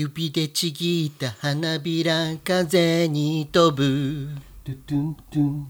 [0.00, 4.30] 指でちぎった花びら風に飛ぶ。
[4.64, 5.68] トゥトゥントゥン。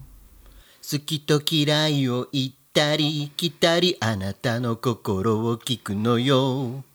[0.89, 6.85] 好きと嫌いを言ったり来たりあなたの心を聞くのよ。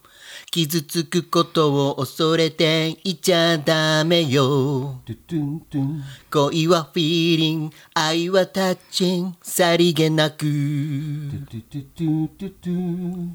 [0.51, 5.03] 傷つくことを恐れていちゃダメよ。
[5.05, 6.03] トゥトゥントゥン。
[6.31, 10.39] 恋はフィーリング愛はタッチンさりげなく。
[10.39, 13.29] トゥトゥトゥトゥトゥトゥ。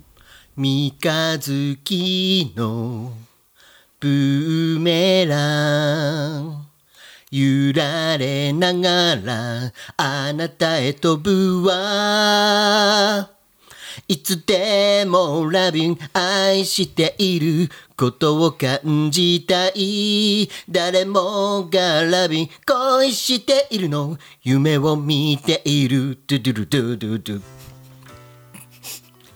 [0.58, 3.14] 三日月の
[4.02, 6.68] ブーメラン。
[7.30, 13.30] 揺られながらあなたへ飛ぶわ。
[14.08, 20.50] いつでもラビン愛していることを感じたい。
[20.68, 24.18] 誰もがラビン恋しているの。
[24.42, 26.18] 夢を見ている。
[26.26, 27.42] ドゥドゥルドゥドゥドゥ。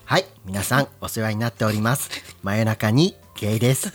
[0.06, 2.10] はい皆さんお世話になっております。
[2.42, 3.92] 真夜中にゲイです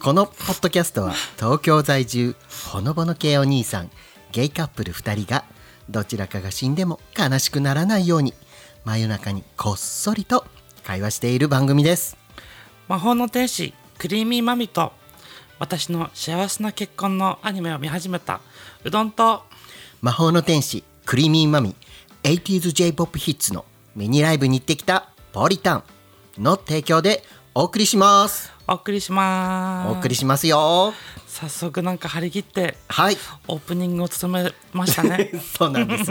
[0.00, 2.36] このポッドキャストは東京在住
[2.70, 3.90] ほのぼの系お兄さん
[4.30, 5.44] ゲイカップル2人が
[5.90, 8.34] どちらかが死んでも悲しくならないように
[8.84, 10.44] 真夜中にこっそりと
[10.84, 12.16] 会話している番組です。
[12.88, 14.92] 魔法の天使クリーミーマミと
[15.58, 18.40] 私の幸せな結婚のアニメを見始めた
[18.84, 19.42] うどんと
[20.00, 21.74] 魔法の天使クリーミーマミ
[22.22, 23.64] 80sJ-POP ヒッツの
[23.96, 25.84] ミニライブに行ってきたポリタン
[26.38, 29.88] の提供でお送りしますお送りします。
[29.88, 30.94] お送りしますよ。
[31.26, 33.16] 早速なんか張り切ってはい。
[33.48, 35.32] オープニングを務めましたね。
[35.58, 36.10] そうなんです。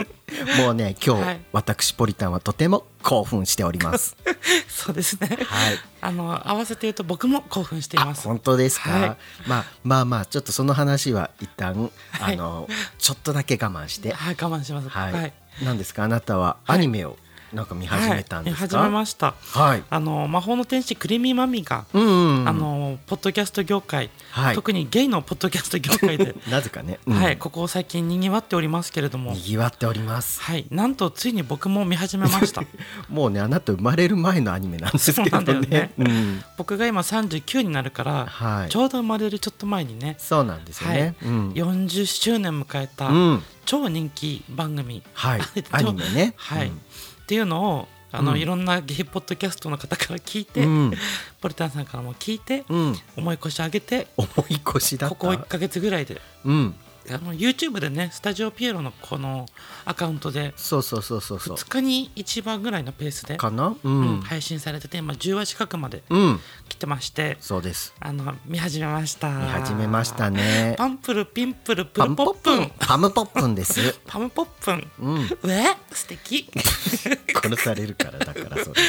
[0.57, 1.41] もうね 今日、はい。
[1.53, 4.17] 私ポリタンはとても興奮しております。
[4.67, 5.27] そうですね。
[5.45, 5.79] はい。
[6.01, 8.27] あの合わせて言うと僕も興奮していあます。
[8.27, 9.17] 本当ですか、はい。
[9.47, 12.35] まあまあまあちょっとその話は一旦、はい。
[12.35, 14.11] あのちょっとだけ我慢して。
[14.13, 14.89] はい我慢します。
[14.89, 15.33] はい、はい。
[15.63, 16.03] なんですか？
[16.03, 17.17] あなたはアニメを？
[17.53, 19.33] なんか見始めたんですか、はい、見始めました。
[19.41, 19.83] はい。
[19.89, 22.47] あの魔法の天使クリーミーマミが、うんうんうん。
[22.47, 24.55] あのポッドキャスト業界、はい。
[24.55, 27.17] 特にゲイのポッドキャスト業界で、 なぜかね、うん。
[27.17, 29.33] はい、ここ最近にぎわっておりますけれども。
[29.33, 30.41] にぎわっております。
[30.41, 32.63] はい、なんとついに僕も見始めました。
[33.09, 35.91] もうねあなた生まれる前のアニメなんですけどねね。
[35.99, 38.69] うん、僕が今39になるから、はい。
[38.69, 40.97] ちょうど生まれるちょっと前にね、そうなんですよはい。
[40.97, 41.49] ね、うん。
[41.51, 43.43] 40周年迎えたうん。
[43.65, 45.41] 超人気番組、はい。
[45.55, 46.33] 超アニメね。
[46.37, 46.67] はい。
[46.67, 46.81] うん
[47.31, 48.39] っていうのをあの、うん。
[48.39, 50.93] いろんなゲイポッドキャストの方から聞いて、うん。
[51.39, 52.95] ポリタンさんからも聞いて、うん。
[53.15, 55.15] 思い越し上げて重い腰だった。
[55.15, 56.75] ここ1か月ぐらいでうん
[57.09, 59.45] あの YouTube でねスタジオピエロのこの
[59.85, 61.55] アカウントでそうそうそうそうそう。
[61.57, 63.67] 2日に1番ぐらいのペースで、かな？
[63.69, 67.93] ううんん、配信されてて今10話近くまでうん、来てましてそうです。
[67.99, 69.29] あの見始めました。
[69.29, 70.75] 見始めましたね。
[70.77, 72.71] パンプルピンプルプルポップン。
[72.79, 73.55] パムポップン。
[73.55, 73.99] です。
[74.05, 74.87] パムポップン。
[74.99, 75.21] うん。
[75.23, 75.75] うえ？
[75.91, 76.47] 素敵。
[77.43, 78.81] 殺されるからだからそれ。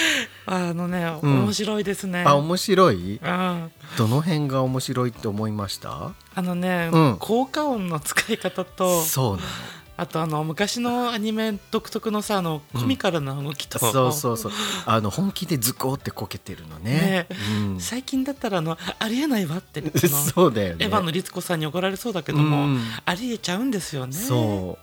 [0.47, 1.41] あのね、うん。
[1.45, 2.25] 面白いですね。
[2.27, 3.19] あ面白い？
[3.22, 3.72] うん。
[3.97, 6.12] どの辺が面白いって思いました？
[6.34, 7.16] あのね、うん。
[7.19, 9.43] 効果音の使い方とそうな
[9.97, 14.53] あとあの昔のアニメ独特のさあのコミカルな動きと、のそうそうそう。
[14.87, 16.92] あの本気でズコーってこけてるのね。
[16.92, 17.26] ね。
[17.66, 20.87] うん、最近だったらあのありえないわって そうだよね。
[20.87, 22.81] エヴァの律子さんに怒られそうだけども、うん。
[23.04, 24.15] ありえちゃうんですよね。
[24.15, 24.78] そ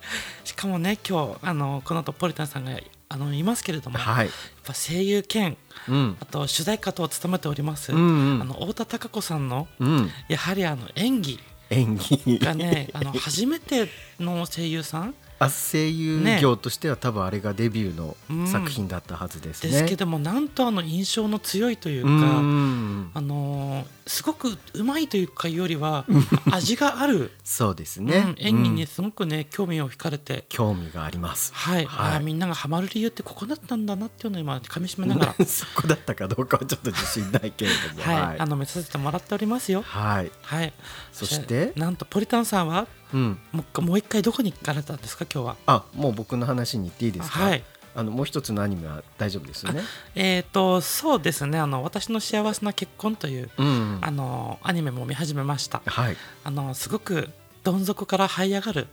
[0.46, 2.72] しかもね今日あのこの後ポリタンさんが
[3.12, 4.30] あのいますけれども、やっうはい
[4.64, 6.18] ぱ声優兼うん。
[6.20, 8.42] あと主題歌等を務めております、うんうん。
[8.42, 10.10] あの太田貴子さんのうん。
[10.28, 11.40] やはりあの演技
[11.72, 12.40] 演技。
[12.40, 13.90] がねあの初めて
[14.20, 15.14] の声優さんあ
[15.48, 19.72] 声優業としては多分あれがデビューの作品だったはずですね。
[19.72, 22.12] ですけどもなんとあの印象の強いといううか、
[22.42, 23.12] ん。
[23.14, 26.04] あのーすごくうまいというかよりは
[26.52, 28.36] 味がある、そうですうねん。
[28.40, 28.76] 演技うん。
[28.76, 30.46] にすごくね興味を惹かれて。
[30.50, 31.52] 興味があります。
[31.54, 32.14] はい、はい。
[32.16, 35.46] あーみんながハマる理由ってここだったんだなっていうのを今噛み締めながら。
[35.46, 38.16] そこだったかどうかはちょっと自信ないけれども。
[38.26, 39.84] はい、あの見させてもらっておりますよ。
[39.84, 40.32] はい。
[40.42, 40.74] はい。
[41.14, 41.74] そして？
[41.76, 42.88] なんとポリタンさんは？
[43.14, 43.40] うん。
[43.54, 45.56] もう一回どこに行かれたんですか今日は？
[45.66, 47.40] あ、もう僕の話に言っていいですか？
[47.46, 47.64] はい。
[47.96, 49.82] あのもう一つのアニメは大丈夫ですよね？
[50.16, 53.98] えっ、とそうですねあの私の幸せな結婚という、うん。
[54.02, 56.18] あのアニメも見始めましたはい。
[56.44, 57.30] あのすごく
[57.64, 58.88] どん底から這い上がる。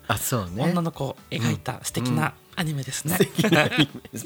[0.65, 3.05] 女の子を描いた素敵なアニメです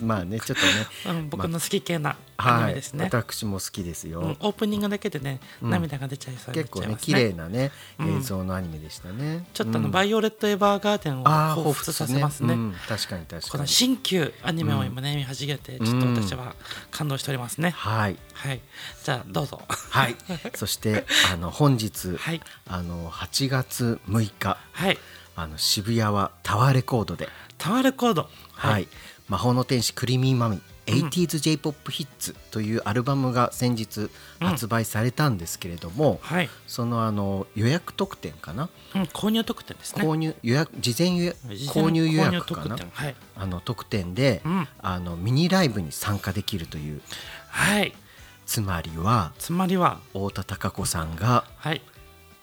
[0.03, 1.19] まあね、 ちょっとね。
[1.19, 2.69] うん、僕の好き系なアニはい。
[2.69, 2.93] メです。
[2.93, 4.21] ね、私も好きですよ。
[4.21, 5.71] うん、オープニングだけでね、うん。
[5.71, 8.19] 涙が出ちゃいそうになっ結構ね綺麗なねうん。
[8.19, 9.47] 映像のアニメでしたね。
[9.53, 9.91] ちょっとあの、うん。
[9.91, 12.55] バイオレット・エヴァーガーデンを彷彿させますね。
[12.55, 13.69] うん確かに確このかに。
[13.69, 16.55] 新旧アニメを今ね、見始めてちょっと私は
[16.93, 18.17] 感動しておりますね、はい。
[18.33, 18.61] はい。
[19.03, 19.61] じゃあどうぞ。
[19.69, 20.17] はい。
[20.55, 22.41] そしてあの本日、はい。
[22.69, 24.57] あの8月6日。
[24.73, 24.99] はい。
[25.37, 27.29] あの渋谷はタワーレコードで、
[27.61, 28.29] タワーレコード。
[28.53, 28.89] はい、
[29.29, 34.11] 魔法の天使クリーミーマミ 80sJ-POP ヒッツというアルバムが先日
[34.41, 40.03] 発売されたんですけれども、はい、そのあの予約特典かな、うん、購入特典ですね。
[40.03, 41.37] 購入予約事前予約
[41.69, 42.77] 購入予約かな？
[42.77, 42.91] 特典。
[42.93, 44.69] はい、あの特典で、うん。
[44.81, 47.03] あのミニライブに参加できるという。
[47.49, 47.93] はい、
[48.47, 51.83] つまりはつまりは太田貴子さんがはい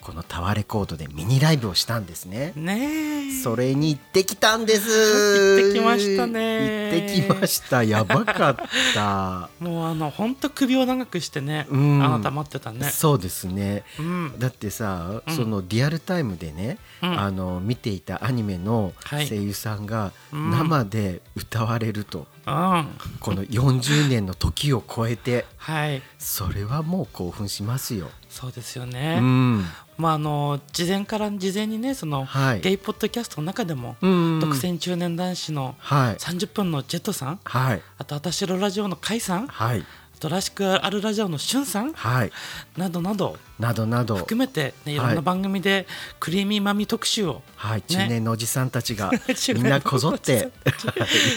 [0.01, 2.53] このタワーレコードでミニライブをしたんですね。
[2.55, 3.41] ねえ。
[3.41, 5.59] それに行ってきたんです。
[5.59, 6.91] 行ってきましたね。
[6.93, 7.83] 行ってきました。
[7.83, 8.55] やばかっ
[8.93, 9.49] た。
[9.59, 12.03] もうあの本当首を長くしてね、うん。
[12.03, 12.89] あなた待ってたね。
[12.89, 13.83] そうですね。
[13.99, 14.39] うん。
[14.39, 15.35] だってさ、うん。
[15.35, 17.19] そのリアルタイムでね、うん。
[17.19, 19.27] あの見ていたアニメのはい。
[19.27, 20.51] 声優さんがうん。
[20.51, 22.87] 生で歌われると、うん。
[23.19, 25.45] この40年の時を超えて。
[25.57, 26.01] はい。
[26.17, 28.09] それはもう興奮しますよ。
[28.29, 29.65] そうですようね、ん、
[29.97, 32.61] まああの事前から事前にねその、はい。
[32.61, 36.15] ゲイポッドキャストの中でも、うん独占中年男子のはい。
[36.15, 37.81] 30分のジェットさんはい。
[37.97, 39.83] あと私のラジオのカイさんあはい。
[40.19, 42.31] とらしくあるラジオのしゅんさんはい。
[42.75, 44.15] などなどなどなど。
[44.17, 44.95] 含めて、ね、い。
[44.95, 45.87] ろんはない番組で
[46.19, 47.81] クリーミーマミ特集を、はい。
[47.83, 50.51] 中年のおじさんたちが中 みんなこぞって。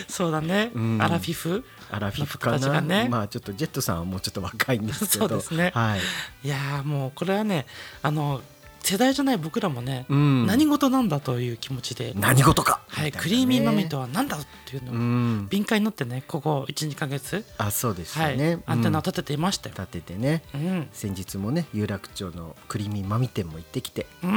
[0.08, 1.02] そうだね、うん。
[1.02, 1.64] アラフィフ。
[1.90, 3.08] アラフィフかな、ね。
[3.10, 5.28] まあちょっとジェットさんはもうちょっと若いんですけど。
[5.28, 5.72] そうですね。
[5.74, 6.00] はい、
[6.44, 7.66] いやーもうこれはね
[8.02, 8.40] あの
[8.82, 10.46] 世代じゃない僕らもね、うん。
[10.46, 12.80] 何事なんだという気持ちで、何事か。
[12.88, 13.12] はい、ね。
[13.12, 15.46] クリーミーマミとは何だっていうのをうん。
[15.48, 19.74] 敏感になってねここ12か月、あそうですはいよね、アンテナをうん立てていましたよ。
[19.78, 20.42] 立ててね。
[20.54, 20.88] うん。
[20.92, 24.06] 先日もね有楽町のクリーミーマミ店も行ってきて。
[24.22, 24.32] うん。
[24.32, 24.36] う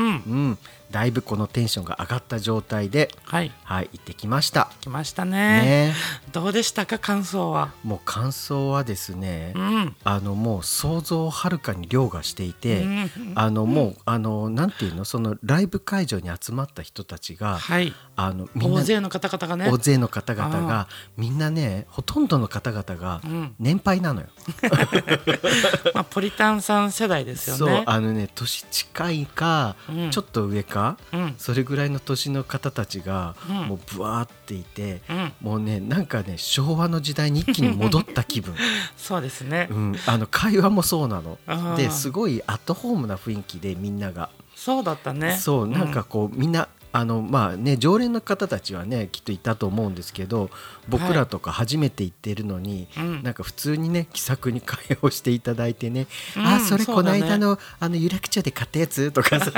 [0.51, 0.57] ん。
[0.91, 3.51] だいぶこのテンションが上がった状態ではい。
[3.63, 4.69] はい行ってきました。
[4.81, 5.31] 来ましたね。
[5.33, 5.93] ね。
[6.31, 7.71] どうでしたか感想は？
[7.83, 9.95] もう感想はですね、うん。
[10.03, 13.11] あのもう想像をはるかに凌駕していて、うん。
[13.35, 15.05] あのもうあのなんていうの？
[15.05, 17.93] そのライブ会場に集まった人たちが、はい。
[18.15, 19.71] あの大勢の方々がね。
[19.71, 20.87] 大勢の方々が
[21.17, 23.55] みんなねほとんどの方々がうん。
[23.59, 24.27] 年配なのよ。
[25.93, 27.83] まあ、ポリタンさん世代ですよそうね。
[27.85, 30.11] あのね年近いか、うん。
[30.11, 31.35] ちょっと上か、うん。
[31.37, 33.55] それぐらいの年の方たちが、うん。
[33.67, 35.33] もうブワーっていて、うん。
[35.41, 38.55] もうねなんかね昭和の時代に一気に戻った気分。
[38.97, 41.37] そうですね、うん、あの会話もそうなの。
[41.75, 44.22] ですごいアットホームな雰囲気でみんなが、
[44.63, 45.35] そうだったね。
[45.35, 50.51] そうなんかこう、みんなあのまあね常連の方たちはねきっといたと思うんですけど
[50.87, 53.23] 僕らとか初めて行ってるのに、うん。
[53.23, 56.07] なんか普通にね気さくに会話をしていただいてね
[56.37, 59.51] 「うんあそれこの間の,、あの有楽町で買ったやつ?」とかさ。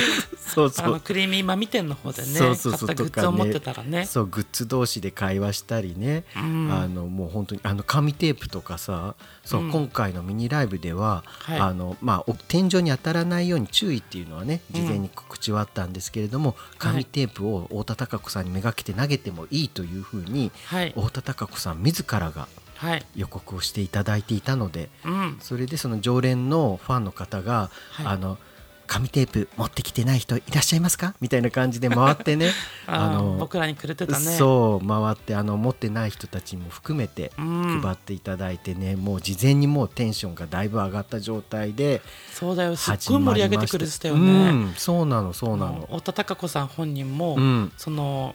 [0.38, 1.00] そうそう。
[1.00, 4.06] クリーミーマミ店の方でねそうそうそう買ったグッズを持ってたらね。
[4.06, 6.72] そうグッズ同士で会話したりね、うん。
[6.72, 9.14] あのもう本当にあの紙テープとかさ
[9.44, 9.70] そう、うん。
[9.70, 11.58] 今回のミニライブでは、はい。
[11.60, 20.92] あのまあ、お天井に当たらないように注意っていうのはね事前に告知はあったんですけれども、紙テープを太田孝子さんにめがけて投げてもいいというふうにはい。
[20.96, 23.04] 太田孝子さん自らがはい。
[23.16, 25.36] 予告をしていただいていたのでうん。
[25.40, 28.06] それでその常連のファンの方が、はい。
[28.06, 28.38] あの
[28.88, 31.14] 紙テープ持ってきてない人いらっしゃいますか？
[31.20, 32.50] みたいな感じで回ってね。
[32.88, 34.24] あー僕らにくれてたね。
[34.36, 37.80] そう回ってあの持ってない人たちも含めてうん。
[37.82, 42.02] 配っていただいてね、もう事前にもうテンションがだいぶ上がった状態で
[42.32, 42.74] そうだよ。
[42.76, 45.88] すっ始ごい盛まり上げてくれてたようねん、そうなのそうなの。
[45.92, 47.72] 太田孝子さん本人も、うん。
[47.76, 48.34] その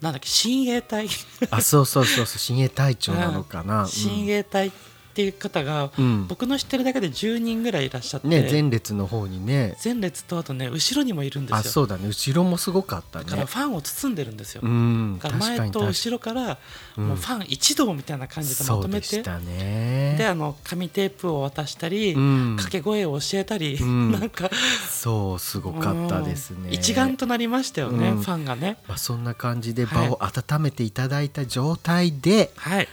[0.00, 1.08] なんだっけ親衛隊。
[1.50, 3.88] あそうそうそうそう親衛隊長なのかな、 うん。
[3.88, 6.26] 親衛隊っていう方が、うん。
[6.26, 9.76] 僕の知ってるだけで10人ぐらいいらっしゃって、ね前列の方にね。
[9.84, 11.56] 前列とあとね後ろにもいるんですよ。
[11.56, 12.06] あそうだね。
[12.06, 16.58] 後ろもすごかっただからねファンを包んでるんですよ、前と後ろから
[16.96, 17.08] うん。
[17.08, 20.14] もうファン一同みたいな感じでまとめて、でしたね。
[20.16, 22.56] であの紙テープを渡したり、うん。
[22.56, 24.12] 掛け声を教えたり、うん。
[24.12, 24.50] なんか
[24.88, 26.68] そうすごかったですね。
[26.68, 28.22] うん一丸となりましたよね、うん。
[28.22, 28.78] ファンがね。
[28.88, 32.88] まあ、そんな感じで場を温めていただいた状態ではい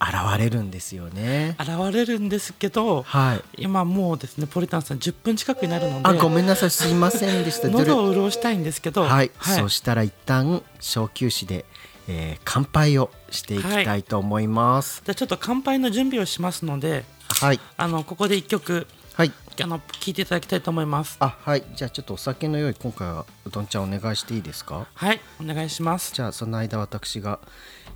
[0.00, 1.56] 現れるんですよね。
[1.58, 3.62] 現れるんですけどはい。
[3.62, 7.66] 今もうですねポリタンさん10分近くになるのであ、ごめんなさい、すいませんでした。
[7.68, 11.64] 喉を潤したいんですけどはい、そしたら一旦小休止で、
[12.06, 15.02] えー乾杯をしていきたいと思います。
[15.04, 17.04] じゃあちょっと乾杯の準備をしますので
[17.40, 24.86] はい、あのここで1曲はい、あの聴いていただきたいと思いますあ、はい、じゃあちょっとお酒の用意今回はうどんちゃんお願いしていいですか？
[24.94, 27.40] はいお願いしますじゃあその間私が、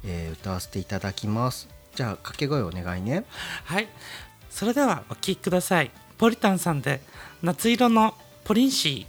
[0.05, 1.69] えー歌わせていただきます。
[1.95, 3.25] じゃあ掛け声お願いね。
[3.65, 3.89] はい
[4.51, 7.01] それではお聴きくださいポリタンさんで
[7.43, 9.07] 夏色のポリンシ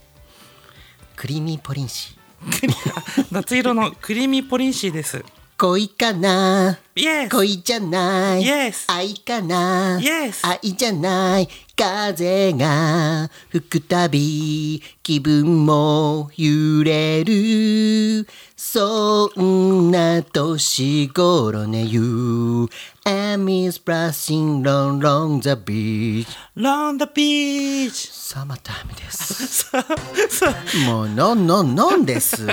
[1.16, 2.24] クリーミーポリンシー。
[2.44, 5.26] ー夏色のクリーミーポリンシーですゴ
[5.64, 6.78] 恋かな？
[6.94, 8.42] イエス恋じゃない。
[8.44, 11.48] Yes 愛かな？Yes 愛じゃない。
[11.74, 18.28] 風が吹くたび気分も揺れる。
[18.58, 22.68] そんな年頃ね You
[23.06, 29.72] and me splashing along, along the beach ロンダビーチサマータイムです
[30.88, 32.46] もうのんのんのんです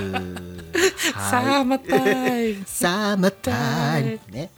[1.00, 1.96] さあまた
[2.40, 2.56] い。
[2.66, 4.50] サマータイムね。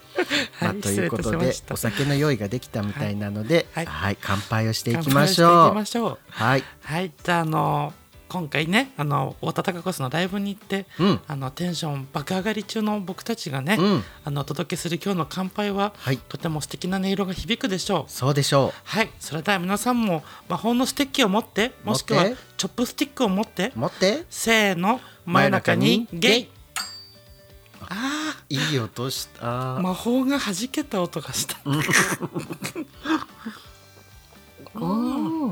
[0.60, 6.18] まあ、はいということでお酒の用意ができたみたいなので、ははいい乾杯をしていき乾ましょう。
[6.28, 7.12] はい、はい。
[7.22, 7.94] じゃああの
[8.32, 11.20] 今回ねあの太田貴子さんのライブに行って、うん。
[11.28, 14.02] あのテンション爆上がり中の僕たちがね、うん。
[14.24, 16.16] あのお届けする今日の乾杯は、はい。
[16.16, 18.10] とても素敵な音色が響くでしょう。
[18.10, 19.10] そうでしょはい。
[19.20, 23.78] それでは皆さんも魔法のステッキを持ってもしくはチョップスティックを持ってう。
[23.80, 26.48] 持って、せーの真夜中にゲイ。
[27.82, 29.76] あいい音した。
[29.76, 31.58] あ魔法が弾けた音がした。
[31.66, 31.76] う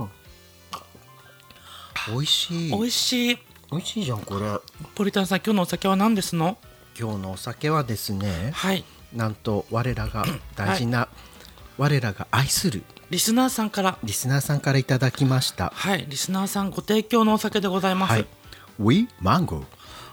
[0.06, 0.08] ん。
[2.08, 2.70] 美味しい。
[2.70, 3.38] 美味しい
[3.70, 4.40] 美味しいじゃんこれ。
[4.94, 6.56] ポリタンさん今日のお酒は何ですの？
[6.98, 11.08] 今日のお酒はですね、はいなんと我らが大事な、
[11.78, 15.72] 我らが愛するリスナーさんからリスナーさんからいただきました。
[15.74, 18.26] はいリスナーさんご提供のお酒でございます、はい。
[18.78, 19.64] We Mango。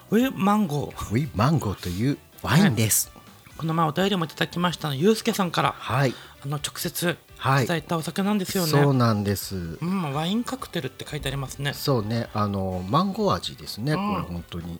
[0.10, 3.12] ウィマンゴー We Mango というワインです。
[3.58, 6.14] この前お便りもいただきましたのゆうすけさんからはい。
[6.44, 9.78] あの直接はいいたお酒なんですよね、そうなんです。
[9.82, 13.94] うん、ワインカクテルって書いてありますねそうね、あのマンゴー味ですね。
[13.94, 14.80] うんこれ本当に。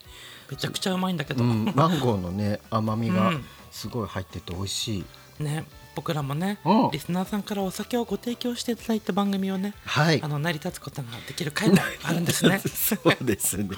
[0.50, 5.06] めちゃくちゃうまいんだけど、うん、マンゴーのね甘みがうんすごい入ってて美味し
[5.40, 5.44] い。
[5.44, 5.66] ね
[5.98, 6.92] 僕らもね、うん。
[6.92, 10.22] リスナーさんからお酒をご提供していただいた番組をねはい。
[10.22, 10.28] あ。
[10.28, 12.60] の成り立つことができる回もあるんですね。
[12.70, 13.70] そうですね。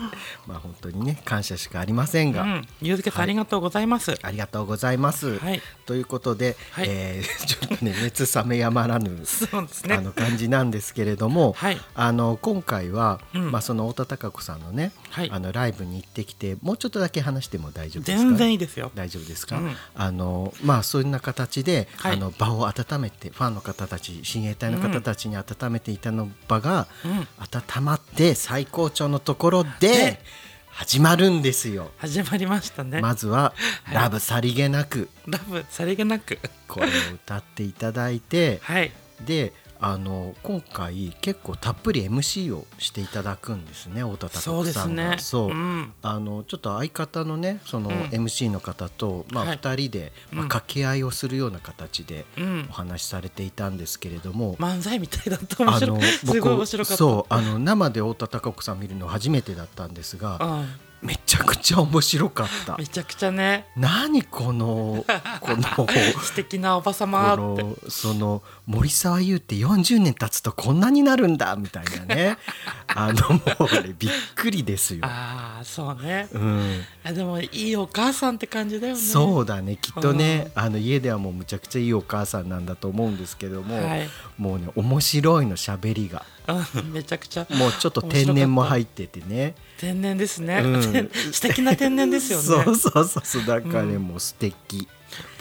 [0.45, 3.29] まあ本当にね感謝しかありませんが、うん、ゆうすけさん、はい。
[3.29, 4.19] ありがとうございます。
[4.21, 5.39] ありがとうございます。
[5.39, 5.61] はい。
[5.85, 6.87] ということで、はい。
[6.89, 9.25] えー ちょっとね熱冷めやまらぬ。
[9.25, 9.95] そうですね。
[9.95, 11.79] あの感じなんですけれども、はい。
[11.95, 13.51] あの今回は、うん。
[13.51, 15.29] まあその太田貴子さんのね、はい。
[15.31, 18.27] あのライブに行ってきてもうちょっとだけ話しても大丈夫ですか？
[18.29, 18.91] 全然いいですよ。
[18.93, 19.75] 大丈夫ですか、うん。
[19.95, 27.27] あのまあそんな形で、はいあの場を温めてファンの方たち親衛隊の方たちに温めていたの場が、うん。
[27.39, 30.19] 温まって最高潮のところでで
[30.67, 31.91] 始まるんですよ。
[31.97, 33.95] 始まりましたね、まずは、はい。
[33.95, 35.09] ラブさりげなく。
[35.27, 36.39] ラブさりげなく。
[36.67, 38.91] これを歌っていただいてはい。
[39.25, 45.03] であの今回結構たっぷり MC をしていただくんですね太田そうで貴子さんが。
[45.03, 45.17] すね。
[45.19, 45.47] そう。
[45.49, 45.93] うん。
[46.01, 47.95] あのちょっと相方のねそのうん。
[47.95, 49.57] MC の方と、まあ、はい。
[49.57, 52.67] 2人で、まあ、うん掛け合いをするような形でうん。
[52.69, 55.63] お話しされていたんですけれども、漫才みたいだった。
[55.63, 56.97] 面白あのいすごい面白かった。
[56.97, 57.33] そう。
[57.33, 62.75] あの生で太田貴子さん見るの初めてだったんですがうんめちゃくちゃ面白かった。
[62.77, 63.65] めちゃくちゃね。
[63.77, 65.05] 何この
[65.39, 65.87] この
[66.21, 67.63] 素敵なおばさまこって。
[67.63, 72.37] のその森沢優って40年経つとこんなになるんだみたいなね。
[72.87, 75.01] あのもうねびっくりですよ。
[75.03, 76.27] ああそうね。
[76.33, 78.99] うん、あでもいいお母さんって感じだよね。
[78.99, 79.77] そうだね。
[79.77, 84.09] きっとねあの家ではもうむちゃくちゃいいお母さんなんだと思うんですけども、はい。
[84.37, 86.25] もうね面白いのしゃべりが。
[86.33, 86.38] うん
[86.91, 89.55] めちゃくちゃもうちょっと天然も入っててね。
[89.77, 92.43] 天然ですね、うん素敵な天然ですよね。
[92.65, 93.45] そうそうそうそう。
[93.45, 94.87] だからね、うんもう素敵。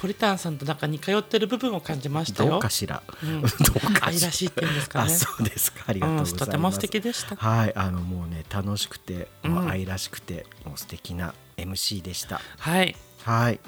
[0.01, 2.53] ポリタンさんと中に通ってる部分を感じましたよ。
[2.53, 3.43] どうかしら、うん。
[3.43, 5.85] どうか愛らしいっていうんですかあねそうですか。
[5.87, 7.37] ありがとううんございます、とても素敵でした。
[7.37, 7.73] はい。
[7.77, 9.71] あのもうね楽しくてもううん。
[9.71, 12.41] 愛らしくて、もう素敵な MC でした。
[12.59, 12.97] はい。
[13.23, 13.61] はい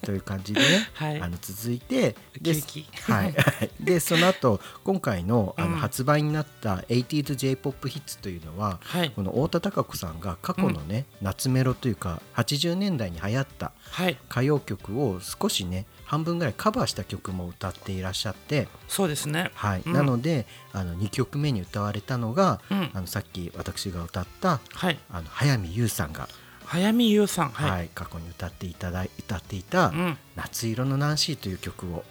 [0.00, 1.20] という感じでね、はい。
[1.20, 2.54] あの続いてで
[3.02, 3.34] はい、
[3.80, 5.78] でその後今回のあのうん。
[5.78, 9.10] 発売になった 80s J-POP ヒッツというのは、はい。
[9.10, 14.18] この太田貴子さんが過去のね、夏メロというか80年代に流行ったはい。
[14.30, 19.50] 歌謡曲を少しね半分ぐらいカバーした曲も歌っていらっしゃって、そうですね。
[19.54, 19.82] はい。
[19.84, 19.92] うん。
[19.92, 22.90] なのであの2曲目に歌われたのが、うん。
[22.94, 24.98] あのさっき私が歌ったはい。
[25.10, 26.28] あの早見優さんが、
[26.68, 27.48] 早見優さん。
[27.48, 27.70] はい。
[27.70, 32.04] はい、過去に歌っていただい歌っていたうん「夏色のナンシー」という曲を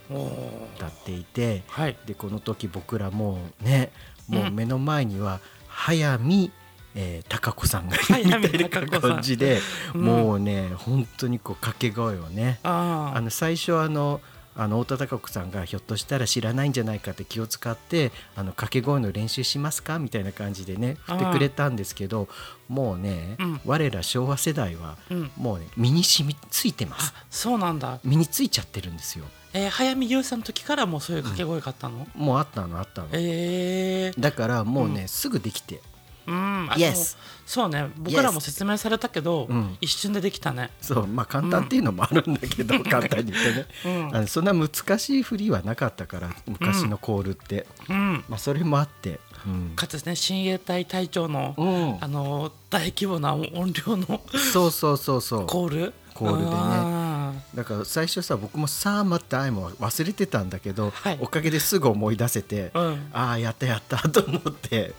[0.77, 1.95] 歌っていてはい。
[2.07, 3.91] でこの時僕らもうね
[4.27, 6.51] もううん目の前には早見、
[6.95, 9.61] えー、貴子さんがいるみたいな感じで、
[9.93, 10.01] うん。
[10.01, 12.59] もうね本当にこう掛け声をね。
[12.63, 14.21] ああの最初あの
[14.57, 22.27] あの太田貴子さんがひょっとしたら知らないんじゃないかって気を使ってあの掛け声の練習しますかみたいな感じでね振ってくれたんですけど
[22.67, 23.61] もうね、うん。
[23.65, 25.31] 我ら昭和世代はうん。
[25.37, 27.13] もうね身に染みついてます。
[27.15, 27.99] あそうなんだ。
[28.03, 29.25] 身についちゃってるんですよ。
[29.53, 33.07] えー、早見優さんの時からもうそういう掛け声があったの、もうあったのあったの。
[33.13, 35.81] えー、だからもうね、すぐできて
[36.27, 36.67] うん。
[36.69, 37.17] あ Yes そう
[37.47, 37.89] そうね。
[37.97, 39.77] 僕らも説明されたけど、ん。
[39.79, 40.69] 一瞬でできたね。
[40.81, 41.07] そう。
[41.07, 48.25] まあ簡単っていうのもあるんだけど、簡単に言ってね、あのそんな難しい振りはなかったから昔のコールって、うん。
[48.27, 52.03] まあそれもあって、うん、かつですね親衛隊隊長の、うん。
[52.03, 55.45] あの大規模な音量のそうそうそうそう。
[55.45, 55.93] コール？
[56.13, 56.51] コールでね。
[56.53, 61.17] あだから最初さ僕も「サーマタイム」は忘れてたんだけど、はい。
[61.21, 63.09] おかげですぐ思い出せて、うん。
[63.13, 64.93] ああやったやったと思って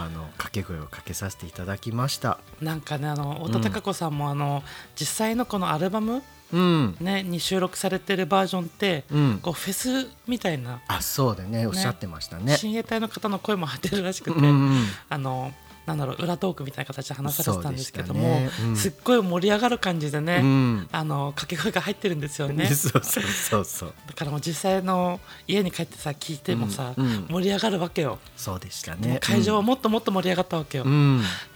[0.00, 2.38] あの掛け声をかけさせていただきました。
[2.60, 4.62] ーなんかねあの太田貴子さんも、あの
[4.94, 6.96] 実際のこのアルバム、うん。
[7.00, 9.38] ね、に収録されてるバージョンって、うん。
[9.42, 10.80] こうフェスみたいな。
[10.88, 11.66] あそうだね。
[11.66, 12.56] おっしゃってましたね。
[12.56, 14.84] 親衛隊の方の声も入ってるらしくて、うんうん。
[15.08, 15.52] あの
[15.88, 18.50] なんだろう裏トークみたいな形で話されてたんですけども、ね。
[18.62, 18.76] うん。
[18.76, 20.88] すっごい盛り上がる感じでね、うん。
[20.92, 22.66] あの掛け声が入ってるんですよね。
[22.74, 23.94] そうそうそうそう。
[24.06, 27.26] だからもう実際の家に帰ってさ聞いてもさ、うんうん。
[27.28, 29.18] 盛り上がるわけよ、そうでしたね。
[29.22, 30.88] 会場はもっともっと盛り上がったわけよ、い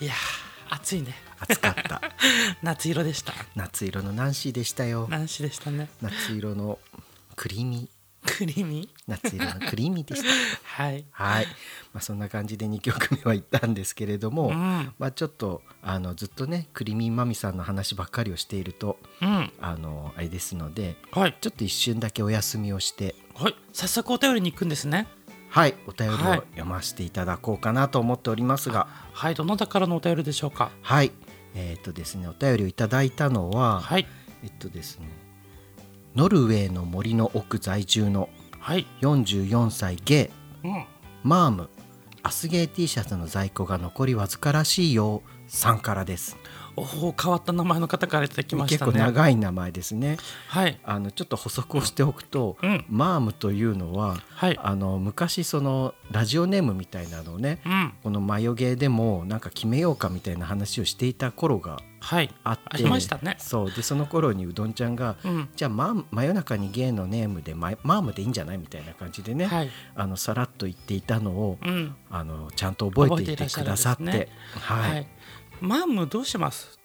[0.04, 1.14] やー暑いね。
[1.38, 2.00] 暑かった。
[2.62, 3.34] 夏色でした。
[3.54, 5.06] 夏色のナンシーでしたよ。
[5.10, 5.90] 男子でしたね。
[6.00, 6.78] 夏色の
[7.36, 7.88] クリーミー
[8.24, 8.88] クリーミ？
[8.88, 10.28] ー夏色のクリーミーでした。
[10.84, 11.04] はい。
[11.10, 11.46] はい、
[11.92, 14.92] まあ、そんな感じで2曲目は行ったんですけれども、うん。
[14.98, 19.52] まあ、ちょっとあのずっとねクリミンマミさんの話ばっかりをしているとうん。
[19.60, 21.36] あのあれですのではい。
[21.40, 23.56] ちょっと一瞬だけお休みをしてはい。
[23.72, 25.08] 早速お便りに行くんですね。
[25.50, 25.74] はい。
[25.86, 26.38] お便りをはい。
[26.52, 28.86] 読ませていただこうかなと思っておりますが。
[29.12, 29.34] はい。
[29.34, 30.70] どなたからのお便りでしょうか？
[30.80, 31.12] はい。
[31.54, 34.06] えっ、とですねお便りをいただいたのは、はい。
[34.42, 35.06] えっとですね
[36.14, 38.28] ノルウェーの森の奥在住の
[38.58, 38.86] はい。
[39.00, 40.30] 44歳ゲ
[40.64, 40.68] イ。
[40.68, 40.84] うん。
[41.22, 41.70] マーム
[42.22, 46.36] アスゲー T シャツの在庫が残りわずからしいよさんからです
[46.76, 50.16] おお変わった名前の方からいただきまし結構たね長い名前ですね。
[50.48, 50.78] はい。
[50.84, 52.84] あのちょっと補足をしておくと、うん。
[52.88, 54.58] マームというのははい。
[54.62, 57.92] あの昔そのラジオネームみたいなのをねうん。
[58.02, 62.34] このマヨゲーでもなんか決めようかみたいな話をしていた頃がはい。
[62.42, 63.36] あってありましたね。
[63.38, 63.70] そう。
[63.70, 65.48] でその頃にうどんちゃんが、うん。
[65.54, 69.70] じゃあ、ま、真夜中にゲイのネームでママームでいいんじゃないみたいな感じでね、はい。
[69.94, 71.94] あのさらっと言っていたのを、うん。
[72.10, 74.02] あのちゃんと覚えていてくださって。
[74.02, 74.28] ね。
[74.60, 75.06] はい、はい
[75.62, 76.78] マームどうします？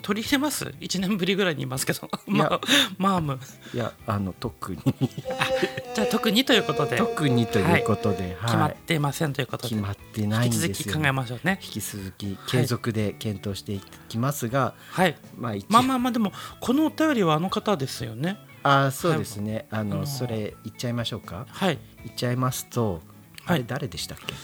[0.00, 2.08] 取り入れます？1年ぶりぐらいにいますけど。
[2.26, 2.58] ま
[2.96, 3.38] マーム。
[3.74, 4.80] いやあの特に。
[5.94, 6.96] じゃあ特にということで。
[6.96, 9.68] 特にということで、決まっはいていませんということで。
[9.70, 11.60] 決まってないん引ですよき続き考えましょうね。
[11.62, 15.16] 引き続き継続で検討していきますが、はい。
[15.36, 18.38] まあ一まあまあまあでもこのお便りはあの方ですよね。
[18.62, 21.46] あそうですね、あのあのそれ言っちゃいましょうか。
[21.50, 21.78] はい。
[22.04, 23.02] 言っちゃいますと、
[23.44, 23.60] あはい。
[23.60, 24.34] れ誰でしたっけ？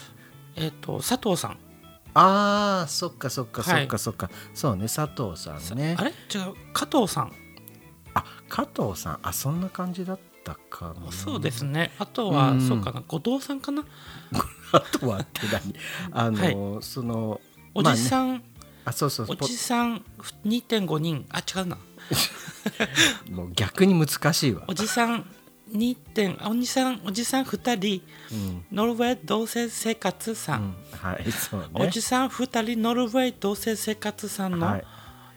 [0.57, 1.57] えっ、と佐藤さん
[2.15, 3.83] あーそっかそっかそはい。
[3.83, 5.95] っかそっか、そうね佐藤さんね。
[5.99, 6.09] あれ？
[6.11, 6.13] 違
[6.49, 7.31] う加藤さん。
[8.13, 9.19] あ加藤さん。
[9.21, 11.11] あそんな感じだったかな。
[11.11, 11.91] そうですね。
[11.99, 12.61] あとはうん。
[12.67, 13.01] そうかな。
[13.07, 13.83] 後藤さんかな。
[14.71, 15.75] あとはって何？
[16.11, 17.41] あの、その
[17.73, 18.43] おじさん、まあね。
[18.85, 19.25] あそうそう。
[19.29, 20.03] おポじさん
[20.45, 21.25] 2.5人。
[21.31, 21.77] あ違うな。
[23.31, 24.63] もう逆に難しいわ。
[24.67, 25.25] おじさん
[25.75, 31.67] 2点あおじさんおじさん2人うん、ノルウェー同棲生活さん、うん、はいそうね。
[31.73, 34.81] おじさん2人ノルウェー同棲生活さんのは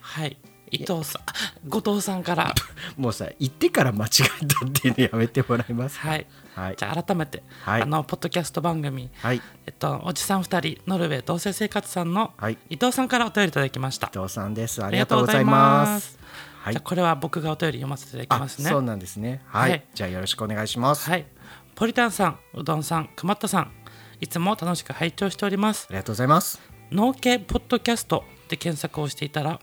[0.00, 0.36] はい。
[0.70, 1.32] い、伊藤さんあ
[1.66, 2.54] 後藤さんから。
[2.96, 4.08] もうさ言ってから間違
[4.42, 6.26] えたっていうのやめてもらいますはい。
[6.54, 6.76] はい。
[6.76, 7.82] じゃあ改めて、はい。
[7.82, 9.42] あのポッドキャスト番組はい。
[9.66, 12.58] えっと、おじさん2人ノルウェー同棲生活さんのはい。
[12.70, 14.10] 伊藤さんからお便りいただきました。
[14.14, 14.82] 伊藤さんです。
[14.82, 16.17] あありがとうございます
[16.68, 16.74] はい。
[16.74, 18.70] じゃあこれは僕がお便り読ませていただきあますね。
[18.70, 19.42] そうなんですね。
[19.46, 19.84] はい、はい。
[19.94, 21.26] じゃあよろしくお願いします、はい。
[21.74, 23.72] ポリタンさんうどんさんくまったさん
[24.20, 25.86] いつも楽しく拝聴しております。
[25.88, 26.60] ありがとうございます。
[26.90, 29.60] 農系ポッドキャストで検索をしていたら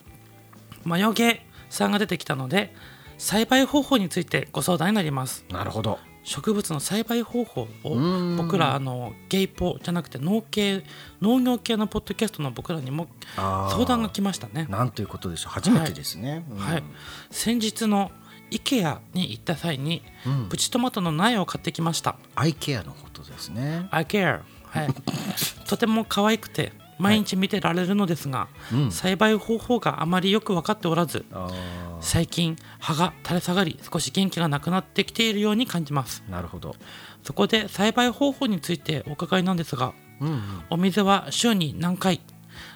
[0.83, 1.39] マヨゲー
[1.69, 2.73] さんが出てきたので
[3.17, 5.45] 栽培方法についてご相談になります。
[5.49, 8.35] なるほど植物の栽培方法をん。
[8.35, 10.83] 僕らあのゲイポじゃなくて農系
[11.21, 14.65] 農業系のポッドキャストの僕らにも相談が来ましたね。
[14.69, 15.53] なんということでしょう。
[15.53, 16.57] 初めてですね、うん。
[16.57, 16.83] はい、
[17.29, 18.11] 先日の
[18.51, 20.49] IKEA に行った際に、うん。
[20.49, 22.17] プチトマトの苗を買ってきました。
[22.35, 23.87] アイケアのことですね。
[23.91, 24.87] IKEA、はい、
[25.67, 28.91] とても可愛くて毎日見てられるのですが、うん。
[28.91, 36.23] 栽培方法があまりよく分かっておらずあ最近葉が垂れ下がり少し元気がなくなってきているように感じます。
[36.27, 36.75] ーなるほど。
[37.23, 40.41] そこで栽培方法についてお伺いなんですがうん。
[40.69, 42.21] お水は週に何回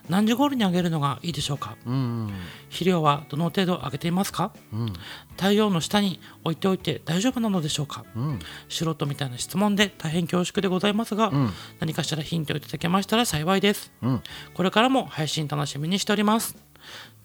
[0.10, 1.78] 何時頃にあげるのがいいでしょうか？
[1.86, 2.34] うんうん。
[2.70, 4.52] 肥料はどの程度あげていますか？
[4.74, 4.94] うん。
[5.38, 8.04] 太陽の下に置いておいて大丈夫なのでしょうか？
[8.16, 8.40] うん。
[8.68, 11.52] 素人みたいな質問で大変恐縮でございますが、うん。
[11.80, 13.94] 何かしらヒントをいただけましたら幸いです。
[14.02, 14.24] うん。
[14.56, 16.58] これからも配信楽しみにしております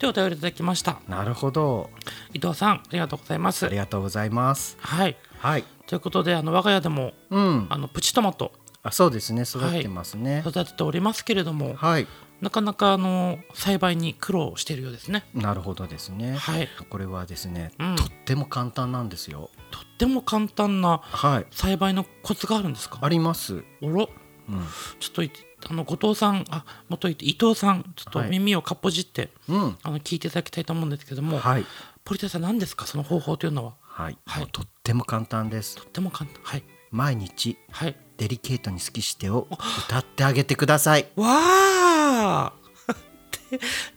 [0.04, 1.00] でお便りいただきました。
[1.08, 1.88] なるほど。
[2.34, 3.64] 伊藤さんありがとうございます。
[3.64, 4.76] ありがとうございます。
[4.80, 5.16] はい。
[5.38, 5.64] はい。
[5.86, 7.66] ということであの我が家でもうん。
[7.70, 8.52] あのプチトマト。
[8.82, 9.42] あそうですね。
[9.42, 10.42] 育ってますね。
[10.46, 12.06] 育てておりますけれども、はい、
[12.42, 15.24] なかなかあの栽培に苦労しているようですね。
[15.32, 17.96] なるほどですね、はい、これはですね、うん。
[17.96, 19.48] とっても簡単なんですよ。
[19.70, 21.46] とっても簡単なはい。
[21.50, 22.98] 栽培のコツがあるんですか？
[23.00, 24.10] あります、おろ、
[24.50, 24.60] うん。
[25.00, 25.30] ちょっとい
[25.68, 31.64] あの後藤さん、あ、もっと言って伊藤さん、ちょっとはい耳をかっぽじって、うん、あの聞いていただきたいと思うんですけども、はい
[32.04, 33.74] ポリタさん何ですかその方法というのは？
[33.80, 36.40] はい、はいとっても簡単ですとっても簡単。
[36.42, 37.96] はい毎日はい。
[38.18, 39.48] デリケートに好きしてを
[39.86, 42.52] 歌ってあげてくださいわあ。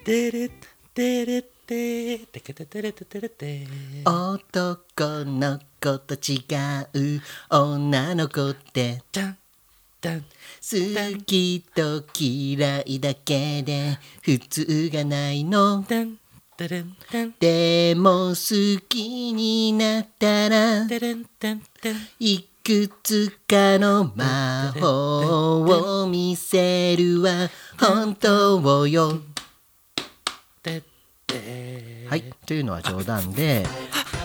[0.05, 0.51] ででれ
[0.95, 3.67] でれでてけててれててれて。
[4.05, 6.39] 男の子と違
[7.17, 9.37] う女の子ってじゃん。
[10.01, 15.83] 好きと嫌いだけで普通がないの。
[17.39, 20.87] でも好きになったら。
[22.19, 25.61] いくつかの魔法
[26.03, 27.49] を見せるわ。
[27.79, 29.21] 本当よ。
[32.09, 33.65] はいというのは冗談で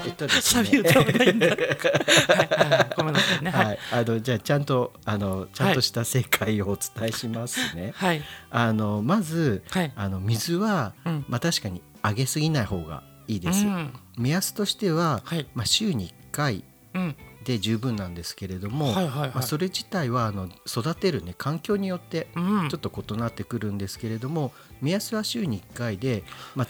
[0.05, 1.47] えっとですねサビ歌わないんだ。
[1.49, 3.51] はいはいごめんなさいね。
[3.51, 3.65] は。
[3.65, 7.93] はいい、あのじゃあちゃんとあのちゃんとした正解をお伝えしますね。
[7.95, 8.23] はい。
[8.51, 13.65] あのまず、はいあの水は、うんまあ確かにあげすぎない方がいいです。
[13.67, 17.17] うん目安としては、はいまあ週に1回うん。
[17.45, 22.69] で十分なんですけれども、はいはいはいまあそれ自体はあの育てるね環境によってうん。
[22.69, 26.23] ちょっと異なってくるんですけれども、目安は週に1回で、
[26.55, 26.67] まあ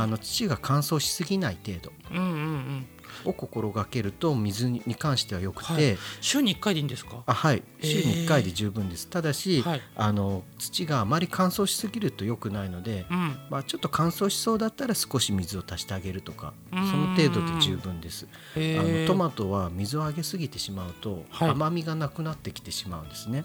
[0.00, 2.86] あの土が乾燥しすぎない程度うんうんうん。
[3.24, 5.98] を心がけると水に関してはよくて、はい。
[6.20, 7.22] 週に一回でいいんですか？
[7.26, 13.36] あはい週に1回で十分ですただし、はいあの土があまり乾燥しすぎると良くないので、うん。
[13.50, 18.26] まあ、ちょっと乾燥しそうだったら少し水を足してあげるとかその程度で十分です
[18.56, 23.44] あへーのトマトは水をあげすぎてしまうと、はい甘みがなくなってきてしまうんですね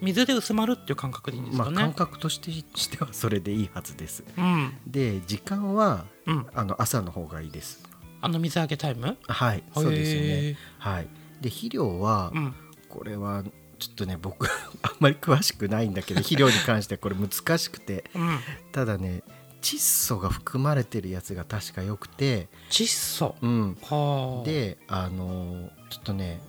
[0.00, 1.76] 水で薄まるっていう感覚でいいんですまあ、かね。
[1.78, 4.72] 感覚としてしてはそれでいいはずですうん。
[4.86, 6.46] で時間はうん。
[6.54, 7.82] あの朝の方がいいです
[8.24, 9.16] あの水揚げタイム？
[9.26, 11.06] はいそうですよへねーはい
[11.40, 12.54] で肥料は、うん。
[12.88, 13.42] これは
[13.78, 14.46] ちょっとね僕
[14.82, 18.38] あんまり詳しくないんだけど 肥料に関してはこれ難しくてうん。
[18.72, 19.22] ただね
[19.60, 23.34] 窒素が含まれてるやつが確かよくて、窒素？
[23.40, 24.44] うん、はあ。。
[24.46, 26.40] であのちょっとね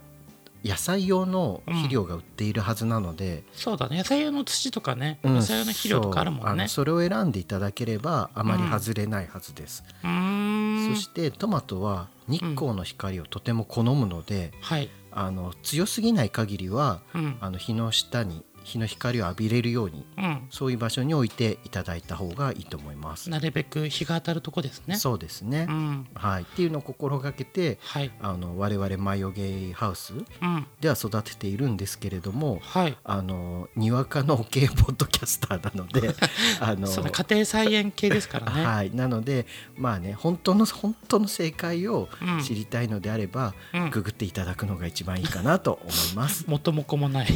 [0.65, 3.99] 野菜用の肥料が売っているはずなので、そうだね。
[3.99, 5.19] 野菜用の土とかね。
[5.23, 10.95] うん野菜用の肥料とかあるもんねそれを選んでいただければあまり外れないはずです、うーん。
[10.95, 14.89] そしてトマトは日光の光をとても好むので、はい。
[15.11, 17.37] あの強すぎない限りはうん。
[17.41, 20.47] あの日の下に日の光を浴びれるようにうん。
[20.49, 23.29] そういう場所に置いていただいた方がいいと思います。
[23.29, 24.97] なるべく日が当たるとこですね。
[24.97, 26.07] そうですね、うん。
[26.15, 28.11] はい、っていうのを心がけてはい。
[28.19, 30.67] あの我々マヨゲーハウスうん。
[30.81, 32.97] では育てているんですけれどもはい。
[33.03, 36.15] あのにわかの系ポッドキャスターなので
[36.59, 36.87] あの。
[36.87, 38.65] 家庭菜園系ですからね。
[38.65, 39.45] はい、なので
[39.77, 46.45] まあね本当の本当の正解をうん知りたいのであれば、うんググっていただくのが一番いいかなと思います。
[46.49, 47.27] 元も子もない。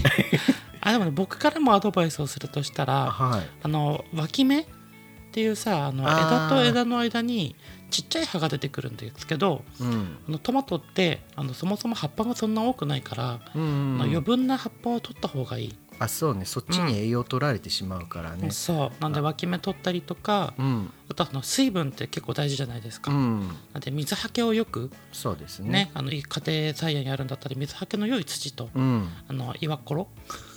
[0.81, 4.65] あでもね僕からもアドバイスをするとしたらはい、あの脇芽っ
[5.31, 7.55] ていうさあの枝と枝の間に
[7.89, 10.17] ちっちゃい葉が出てくるんですけどうん。
[10.27, 16.45] あのトマトってあのそもそも葉っぱがそんな多くないから、うんあの余分な葉っぱを取った方がいい、あそうね。
[16.45, 18.51] そっちに栄養取られてしまうからね。
[18.51, 19.01] そう。
[19.01, 25.69] なんで脇芽取ったりとかうん、あとあの水分って結構大事じゃないですか、うん、なんで水はけをよくそうですね。
[25.69, 30.48] ねあの家庭菜園やるんだったら水はけの良い土と、うん、あの岩ころ今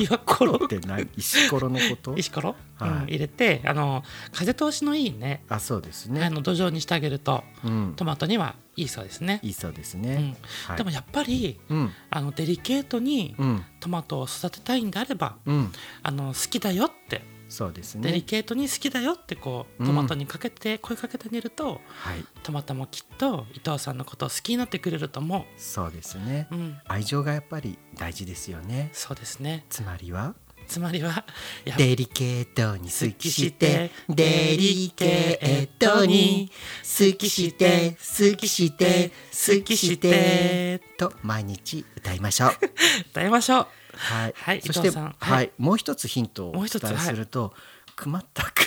[0.00, 2.14] 岩ころって何石ころのこと？
[2.16, 2.90] 石ころ、はい。
[2.90, 4.02] うん、入れてあの
[4.32, 5.44] 風通しのいいね。
[5.48, 6.28] あそうですあね。
[6.30, 9.40] の土壌にしてあげるとうん、トマトにはいいそうですね。
[9.42, 10.14] いいそうですね。
[10.14, 10.36] うん。
[10.68, 18.20] はい、でもやっぱりうん、あのデリケートにうん、トマトを育てたいんであれば、うん、あの好きだよって、そうですデリね。
[18.22, 26.54] ケートに好きだよってこううんトマトにかけて声かけてみると、はい、トマトもきっと伊藤さんのことを好きになってくれると思そうですねう。
[26.54, 26.58] う。
[26.58, 28.90] ん、愛情がやっぱり大事ですよね。
[28.92, 29.66] そうですね。
[29.68, 30.34] つまりは
[30.70, 31.24] つまりは
[31.76, 36.48] デリケートに好きしてデリケートに
[36.82, 42.50] 好きして好きして好きしてと毎日歌いましょう。
[43.10, 43.66] 歌いましょう。
[43.96, 44.34] はい。
[44.36, 47.52] はいそして伊藤さんは、はいもう一つヒントをお伝えもう一つはいすると、
[47.96, 48.64] 熊田くん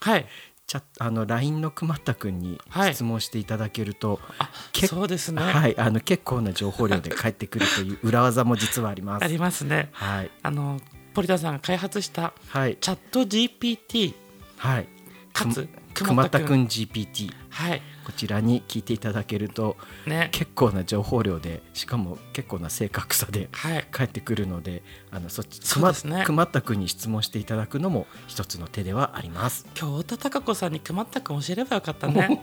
[0.00, 0.26] はい。
[0.66, 5.42] チャあの LINE の熊田くんにはい質問していただけると、あけそうですね。
[5.42, 9.24] はい、あの結構な情報量で返ってくるという裏技も実はあります。
[9.24, 9.90] ありますね。
[9.92, 10.80] はいあの
[11.14, 12.76] ポリタさんが開発したはい。
[12.80, 14.14] チャット GPT
[14.56, 14.88] はい。
[15.32, 16.64] かつく熊田くん。
[16.66, 17.82] GPT はい。
[18.04, 20.28] こちらに聞いていただけるとね。
[20.32, 23.86] 結構な情報量でしかも結構な正確さではい。
[23.90, 26.24] 返ってくるのであのそっちそうですね。
[26.24, 29.66] くまったくんに質問していただくのも一つの手ではあります。
[29.78, 32.40] 今日太田貴子さんにくまったくん教えればよかったね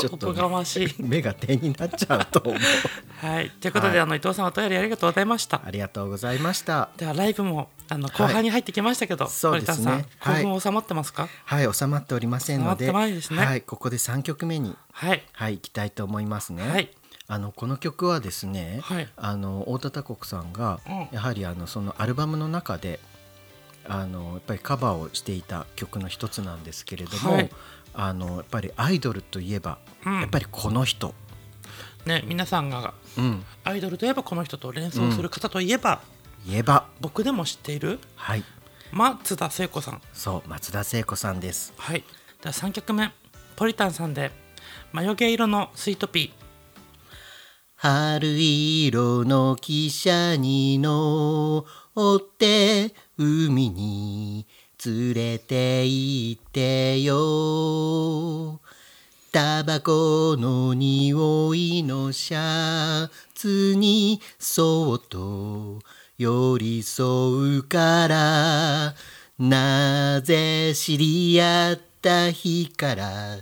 [0.00, 0.94] ちょっとね、がましい。
[1.02, 3.26] 目が点になっちゃうと思う。
[3.26, 3.50] はい。
[3.50, 4.00] ということで、はい。
[4.00, 5.60] あの伊藤さんお便りありがとうございました。
[5.64, 6.88] ありがとうございました。
[6.96, 9.84] ではライブもあの後半に入ってきましたけど、そうですね。
[9.84, 10.42] 堀田さんはい。
[10.42, 11.28] 興奮収まってますか？
[11.44, 13.44] はい、収まっておりませんので、収まってないですね。
[13.44, 15.22] はい、ここで三曲目にはい。
[15.32, 16.68] はい行きたいと思いますね。
[16.68, 16.90] はい。
[17.28, 19.08] あのこの曲はですね、はい。
[19.16, 21.08] あの太田多国さんが、うん。
[21.12, 22.98] やはりあのそのアルバムの中で
[23.88, 27.50] あのやっぱりカバーをしていた曲の一つなんですけれども、はい
[27.94, 30.20] あのやっぱりアイドルといえば、うん。
[30.20, 31.14] やっぱりこの人、
[32.06, 36.00] ね皆さんがうん、アイドルといえばこの人と連想する方といえば、
[36.46, 36.86] 言えば。
[37.00, 38.44] 僕でも知っているはい。
[38.92, 40.02] 松田聖子さん。
[40.12, 41.72] そう松田聖子さんです。
[41.76, 42.04] はい。
[42.42, 43.12] では3曲目
[43.56, 44.30] ポリタンさんで
[44.92, 46.32] 「眉毛色のスイートピ
[47.74, 51.66] 春色の汽車に乗
[52.16, 54.46] って海に
[54.84, 58.60] 連れて行ってよ。
[59.32, 65.78] タバコの匂いのシャツにそっと
[66.18, 68.94] 寄り添うから
[69.38, 73.38] なぜ知り合った日から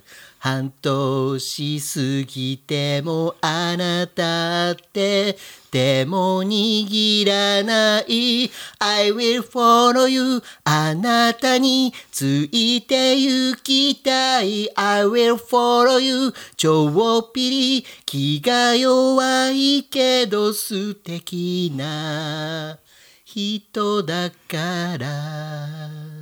[0.48, 5.36] 半年過ぎてもあなたって
[5.70, 8.50] 手も握らない。
[8.78, 14.70] I will follow you あなたについて行きたい。
[14.74, 22.78] I will follow you 超ピリ気が弱いけど素敵な
[23.26, 26.17] 人だから。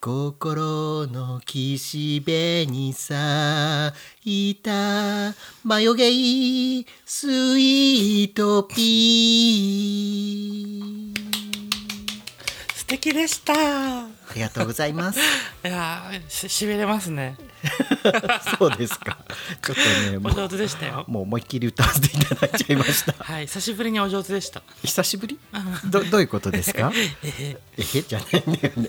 [0.00, 3.92] 心の岸辺に咲
[4.24, 5.34] いた
[5.64, 6.04] 眉毛
[7.04, 11.18] スイートピー。
[12.76, 14.17] 素敵でした。
[14.30, 15.18] ありがとうございます。
[15.62, 17.36] やーししびれますね。
[18.58, 19.18] そうですか。
[19.62, 21.04] ちょっとねもお上手でしたよ。
[21.08, 23.14] うもう思いっきり歌わせていただいちゃいました。
[23.18, 24.62] はい久しぶりにお上手でした。
[24.82, 25.38] 久しぶり？
[25.86, 26.92] どどういうことですか？
[26.94, 28.88] えへえへじゃないんだよね。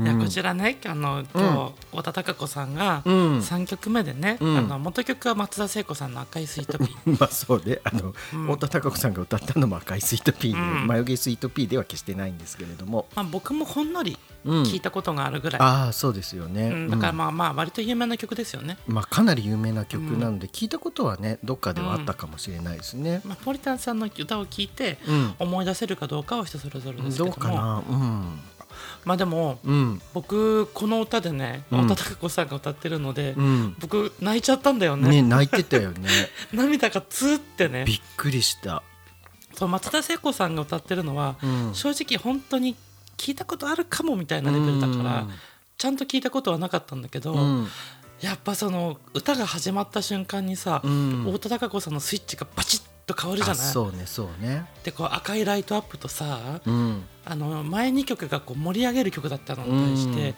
[0.00, 3.38] いやこちらねあの今日太田貴子さんがうん。
[3.38, 4.58] 3曲目でね、うん。
[4.58, 7.18] あの元曲は松田聖子さんの「赤いスイートピー。
[7.20, 7.80] まあそうね。
[7.84, 8.12] あの、
[8.54, 10.86] 太田貴子さんが歌ったのも赤いスイートピーで、うん。
[10.86, 14.18] 眉毛スイートピーでは決してないんですけれども」まあ、僕もほんのりうん
[14.64, 16.90] 聞いたことがあるぐらい、ああそうですよね、うん。
[16.90, 17.16] だからうん。
[17.16, 23.20] まあまあ割と有名な曲ですよね、まあ、かなり有名な曲なので、聞いたことはねどっかではあったかもしれないですね。
[23.24, 25.34] まあ、ポリタンさんの歌を聞いてうん。
[25.38, 27.30] 思い出せるかどうかは人それぞれですけども。
[27.30, 27.82] どうかな？
[27.88, 28.40] うん。
[29.04, 30.00] まあでもうん。
[30.14, 31.82] 僕この歌でねうん。
[31.88, 33.76] 太田貴子さんが歌ってるので、うん。
[33.80, 35.08] 僕泣いちゃったんだよね。
[35.08, 36.08] ね泣いてたよね。
[36.52, 37.84] 涙がツーってね。
[37.84, 38.82] びっくりした。
[39.54, 41.74] そう松田聖子さんが歌ってるのは、うん。
[41.74, 42.76] 正直本当に
[43.18, 45.30] 聞いたことあるかもみたいなレベルだから、うん。
[45.76, 47.68] ちゃんと聞いたことはなかったんだけど、うん。
[48.20, 51.24] やっぱその歌が始まった瞬間にさ、うん。
[51.30, 53.66] 太田貴子さんのスイッチがバチッと変わるじゃあない？
[53.66, 54.66] そうねそうね。
[54.82, 57.02] でこう赤いライトアップとさ、うん。
[57.24, 60.34] あの前2曲がこう盛り上げる曲だったのに対して、うん。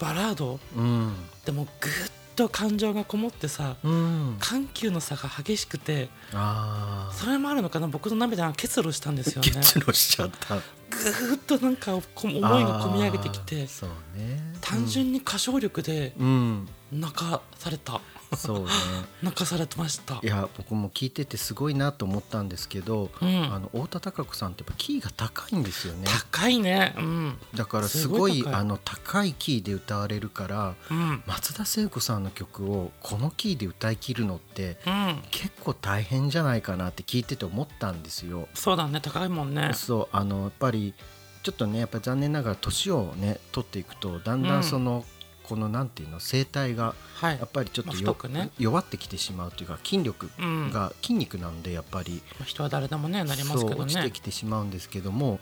[0.00, 0.58] バラード。
[0.76, 1.14] うん。
[1.44, 1.92] でもぐっ
[2.42, 4.36] と感情がこもってさうん。
[4.40, 7.88] 緩急の差が激しくてあそれもあるのかな？
[7.88, 9.50] 僕の涙が結露したんですあよね。
[9.60, 10.56] 結露しちゃった。
[10.56, 14.54] ぐーっとなんかこ思いが込み上げてきてそうね。
[14.60, 16.68] 単純に歌唱力でうん。
[16.92, 18.00] 泣かされた、
[18.36, 18.66] そうね。
[19.22, 20.20] 泣かされてました。
[20.22, 23.52] いや僕も聞いててすごいなと思ったんですけど、うん。
[23.52, 26.06] あの太田貴子さんってやっぱキーが高いんですよね。
[26.06, 26.94] 高いね。
[26.96, 27.38] うん。
[27.54, 31.22] だからすすごいあの高いキーで歌われるからうん。
[31.26, 35.22] 松田聖子さんの曲をこのキーで歌い切るのってうん。
[35.30, 38.48] 結構大変じゃないかなって聞いてて思ったんですよ。
[38.54, 39.00] そうだね。
[39.00, 39.72] 高いもんね。
[39.74, 40.94] そうあのやっぱり
[41.42, 44.64] ちょっとねやっぱり残念ながら年をね取っていくとだんだうんん。
[44.64, 45.04] その、
[45.50, 47.38] このなんていうの声帯がはい。
[47.38, 48.50] やっぱりちょっとね。
[48.56, 50.70] 弱ってきてしまうというか筋力うん。
[50.70, 55.40] が筋肉なんでやっぱりまあ人は誰でもねなりますけどそう落ちてねきてしまうんですけども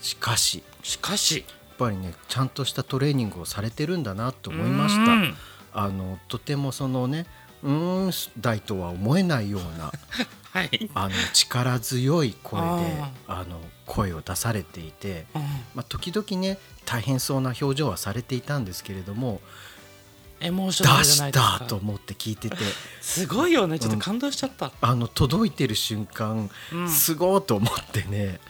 [0.00, 1.44] しかししかし。
[1.48, 5.12] やっぱりねちゃんとしたトレーニングをされてるんだなと思いました。
[5.12, 5.34] うん。
[5.72, 7.26] あのとてもそのね
[7.64, 9.90] うーん大とは思えないような
[10.52, 15.42] はい、あの力強い声でああの声を出されていて、うん。
[15.42, 15.48] ま
[15.78, 19.40] あ、時々ね大変そうな表情はされていたんですけれども
[20.40, 22.56] エモーシ出ョナルじゃしたと思って聞いてて。
[23.00, 23.78] すごいよね。
[23.78, 26.88] ちょっと感動しちゃった、あの届いてる瞬間うん。
[26.88, 28.40] すごいと思ってね、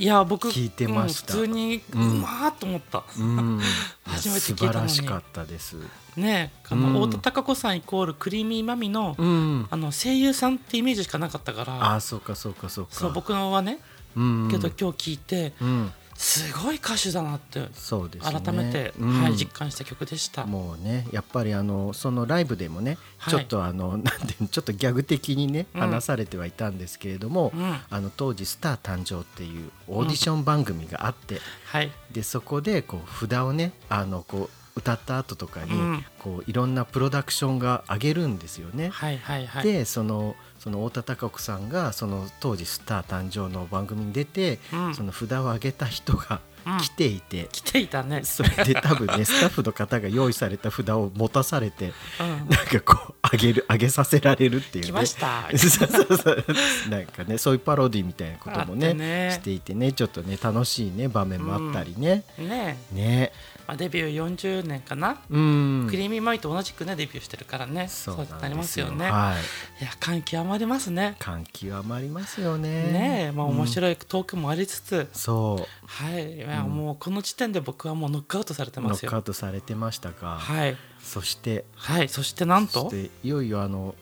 [0.00, 1.34] いや僕聞いてました。
[1.34, 3.60] うん普通にううんまーっと思った、うん。
[4.04, 4.88] 初めて聞いたのに。
[4.88, 5.76] 素晴らしかったです。
[6.16, 6.92] ねあうん。
[6.94, 9.68] の、太田貴子さんイコールクリーミーマミの,、うん。
[9.70, 11.74] あの声優さんってイメージしかなかったから。
[11.74, 12.94] ああそうかそうかそうか。
[12.94, 13.78] そう僕のはね。
[14.16, 14.48] うん。
[14.50, 18.40] けど今日聞いてうんすごい歌手だなってそうですね。
[18.44, 19.22] 改めて、うん。
[19.22, 20.44] はい、実感した曲でした。
[20.44, 23.34] もうねやっぱりあのそのライブでもね、はい。
[23.34, 25.80] ちょっとあの なんてちょっとギャグ的にね、うん。
[25.80, 27.80] 話されてはいたんですけれども、うん。
[27.88, 36.04] あの当時「スター誕生」っていうオーディション番組があって、はい、でそこでこう札をねあのこう歌った後とかに、うん。
[36.18, 38.90] こういろんなプロダクションが上げるんですよね。
[38.90, 39.64] はい、はい、はい。
[39.64, 44.94] でそのその太田貴子さんがその当時「スター誕生」の番組に出て、うん。
[44.94, 46.78] その札を上げた人がうん。
[46.78, 48.22] 来ていて、来ていたね。
[48.24, 54.90] それで多分ね スタッフの方が用意された札を持たされてうん、なんかこう上げる上げさせられるっていうね。
[54.90, 55.48] 来ました。
[56.90, 59.30] なんかねそういうパロディみたいなこともねてね。
[59.32, 59.92] していてね。
[59.92, 62.76] ちょっとね楽しいね場面もあったりね、ね。
[62.92, 63.32] ね
[63.70, 65.86] まあ、デビュー40年かな、うん。
[65.88, 67.86] クリーミーマミと同じくねデビューしてるからね。
[67.86, 69.36] そうなりますよね、は
[69.80, 69.84] い。
[69.84, 71.14] い、や感極まりますね。
[71.20, 72.68] 感極まりますよね。
[72.90, 73.52] ねえまあうん。
[73.52, 76.36] 面白いトークもありつつ、そはい。
[76.38, 79.06] いやもうこの時点で僕はもうノックアウトされてうノますよ。
[79.06, 80.76] ックアウトされてましたが、はい。
[81.00, 82.08] そしてはい。
[82.08, 82.72] そしてなんと？
[82.72, 83.94] そしていよいよあの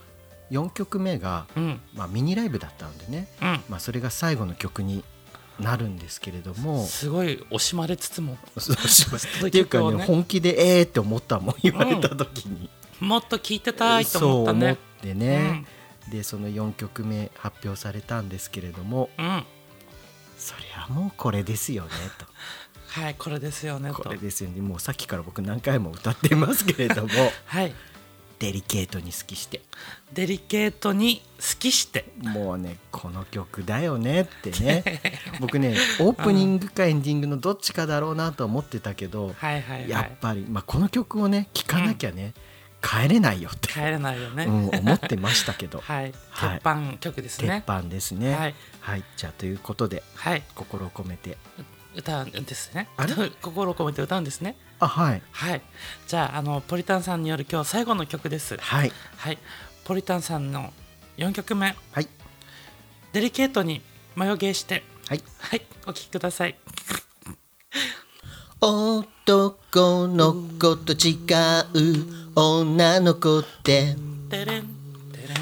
[0.51, 1.81] 4曲目が、うん。
[1.95, 3.61] まあ、ミニライブだったんでね、うん。
[3.69, 5.05] まあ、それが最後の曲に
[5.61, 6.85] なるんですけれども。
[6.85, 8.35] すごい惜しまれつつも。
[8.35, 14.67] っていうかねね本気でえーって思ったもん言われた時に、もっと聞いてたいと思ったね。
[14.67, 15.65] 思ってね、
[16.11, 19.11] でその4曲目発表されたんですけれども。
[19.19, 19.45] うん、うん、
[20.37, 21.91] そりゃもうこれですよね
[22.89, 23.97] はいこれですよねと。
[23.97, 24.61] ことれですよね。
[24.61, 27.09] もうさっきから僕何回も歌ってますけれども。
[27.47, 27.75] はい。
[28.39, 29.63] デリケートに好きして
[30.13, 32.07] デリケートに好きして。
[32.19, 34.85] もうねこの曲だよねってね。
[35.41, 39.89] 僕ねオープニングかエンディングのどっちかだろうなと思ってたけど、はいはいはい。
[39.89, 42.35] やっぱり、まあ、この曲をね聴かなきゃね、
[42.83, 46.15] 帰れないよって、帰れないよね、うん、思ってましたけど、 はい。
[46.31, 46.59] はい。
[46.59, 48.35] 鉄板曲です鉄ね板ですね。
[48.35, 50.43] はい、はい、じゃあということではい。
[50.55, 51.37] 心を込めて。
[51.97, 52.89] 歌うんですね。
[53.43, 54.57] 心を込めて歌うんですね。
[54.79, 55.23] あはい。
[55.33, 55.63] はい。
[56.07, 58.57] じゃああのポリタンさんによる今日最後の曲です。
[58.59, 58.93] はい。
[59.17, 59.39] はい
[59.89, 60.71] ポリタンさんの
[61.17, 61.75] 4曲目。
[61.93, 62.09] はい。
[63.15, 63.81] デリケートに
[64.17, 64.83] 眉毛して。
[65.07, 65.23] はい。
[65.39, 65.63] はい。
[65.87, 66.57] お聴きください。
[68.61, 71.17] 男の子と違
[71.73, 72.07] う。
[72.37, 73.97] 女の子って。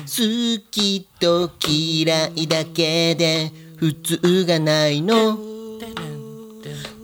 [0.07, 3.51] 好きと嫌いだけで。
[3.79, 5.41] 普通がないの。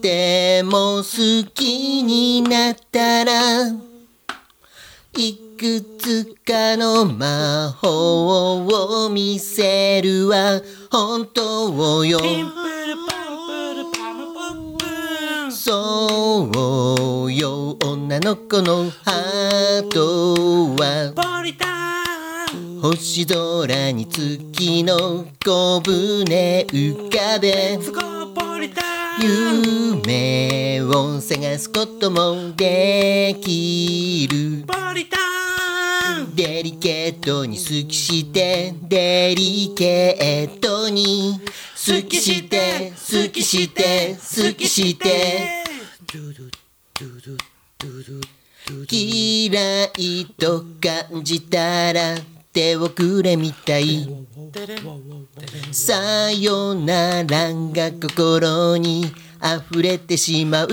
[0.00, 3.66] でも好きになったら。
[5.18, 8.66] いくつかの魔法
[9.04, 10.60] を見せるわ。
[10.90, 12.20] 本当よ。
[15.50, 16.48] そ
[17.26, 17.76] うよ。
[17.84, 21.12] 女の子のハートは。
[22.82, 27.78] 星空に月の小舟浮かべ。
[29.20, 34.64] 夢を探すこともできる。
[34.66, 35.18] ポリタ
[36.18, 36.34] ン。
[36.34, 41.40] デリケートに好きしてデリケートに。
[41.74, 45.62] 好きして好きして好きして。
[48.88, 52.14] 嫌いと感じたら
[52.52, 54.08] 手をくれみたい。
[55.72, 59.06] さよならが心に
[59.40, 60.68] 溢れてしまう。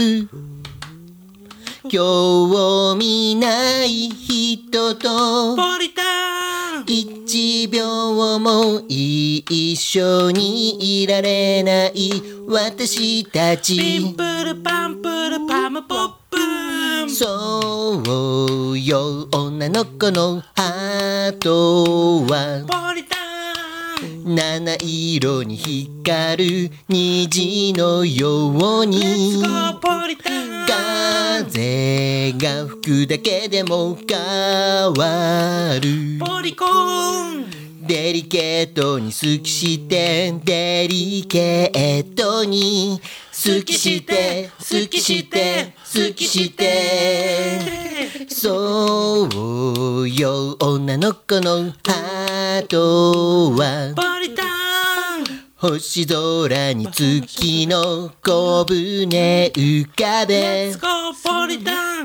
[1.90, 5.56] 興味ない人と
[6.86, 13.78] 一秒も一緒にいられない私たち。
[13.78, 16.19] ピンプルパンプルパムポップ
[17.20, 18.02] そ
[18.72, 19.28] うよ。
[19.34, 22.64] 女の子のハートは
[24.24, 28.52] 七色に光る虹のよ
[28.84, 29.44] うに
[31.44, 34.18] 風が吹くだけでも変
[34.94, 36.20] わる。
[37.86, 43.02] デリケートに好きしてデリケートに
[43.42, 47.62] 好きして好きして好きして。
[48.28, 49.30] そ
[50.04, 54.59] うよ女の子のハートはポリタン。
[55.62, 60.72] 星空に月の小舟浮かべ。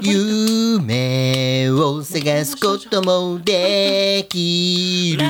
[0.02, 5.24] 夢を探すこともできる。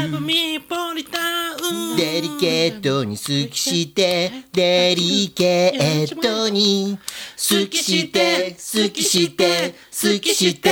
[1.99, 6.99] デリケートに好きしてデリケートに。
[7.37, 10.71] 好きして好きして好きして。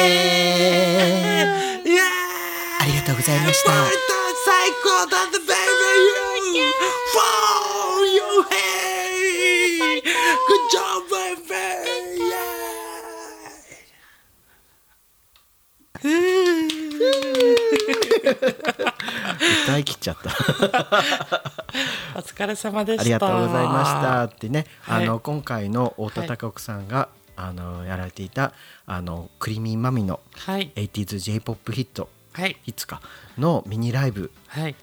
[2.80, 3.72] ありがとうございました。
[4.44, 6.31] 最高だぜ baby!
[6.31, 10.02] You for you hey
[10.48, 11.54] good job baby
[12.30, 12.62] yeah
[19.64, 20.30] 歌い切っちゃった
[22.16, 23.02] お疲れ様でした。
[23.02, 25.04] ありがとうございましたってね、はい。
[25.04, 28.52] あの今回の太田孝子さんが、あのやられていた
[28.84, 30.70] あのクリーミーマミのはい。
[30.74, 32.10] 80sJ-POP ヒット。
[32.32, 32.58] はい。
[32.62, 33.00] ヒッツか
[33.38, 34.30] のミニライブ。
[34.48, 34.76] はい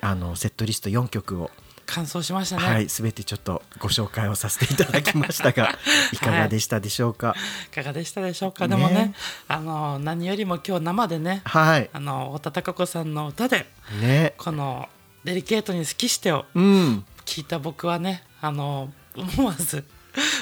[0.00, 1.50] あのセットリスト4曲を、
[1.86, 5.78] 完走しましたね、はいすべてちょっとご紹介をさせていただきましたが
[6.12, 7.34] いかがでしたでしょうか？
[7.70, 7.74] い。
[7.74, 9.14] かがでしたでしょうか、ねでもね
[9.48, 11.90] あの何よりも今日生でねはい。
[11.92, 13.66] あの太田孝子さんの歌で
[14.00, 14.34] ね。
[14.38, 14.88] この
[15.24, 17.04] 「デリケートに好きして」をうん。
[17.26, 19.84] 聞いた僕はねあの思わず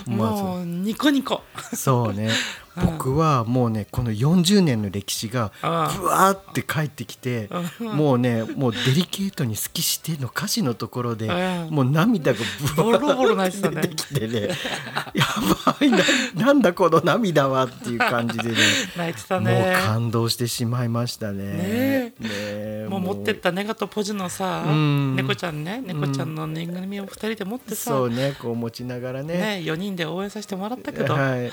[0.06, 1.42] もうニコニコ。
[1.74, 2.26] そうね。
[2.26, 2.32] う ん
[2.76, 5.70] 僕はもうねこの40年の歴史がうん
[6.00, 7.48] ぶわーって帰ってきて
[7.80, 12.38] もうねもうデリケートに好きしての歌詞のところでうんもう涙が
[12.74, 14.48] ぶわボロボロ泣いて出てきてね。
[15.14, 15.24] や
[15.66, 15.98] ばいな
[16.34, 18.56] なんだこの涙はっていう感じでね。
[18.96, 22.12] 泣いてたもうね感動してしまいましたね。
[22.88, 25.16] もう持ってったネガとポジのさうん。
[25.16, 29.34] 猫ちゃんね猫ちゃんのぬいぐるみを2人で持ってさ、そうねこう持ちながらね。
[29.34, 31.50] ね、4人で応援させてもらったけど、はい。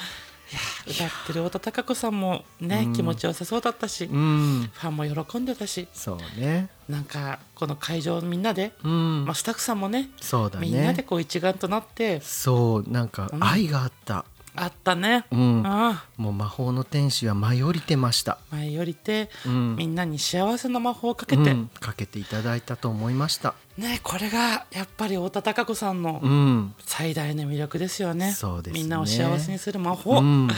[0.87, 4.71] 歌ってる太田孝子さんもね、うん気持ちよさそうだったし、フうん。
[4.79, 6.69] ァンも喜んでたしそうね。
[6.87, 9.35] なんかこの会場みんなで、うんまあ、。
[9.35, 11.03] スタッフさんもねそうだみんなでね。
[11.03, 14.25] こう一丸となってそうなんかうん愛があった。
[14.55, 15.63] あったね、うん。
[15.65, 18.37] ああもう魔法の天使は舞い降りてました。
[18.51, 19.75] 前よりて、うん。
[19.75, 23.55] みんなに幸せの魔法をかけて、うんかけていただいたと思いました。
[23.77, 26.73] ねこれがやっぱり太田孝子さんのうん。
[26.85, 30.49] 最大の魅力ですよね,、そうですねみんなを幸せにする魔法、うん。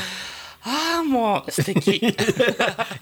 [0.63, 1.97] ああもう素敵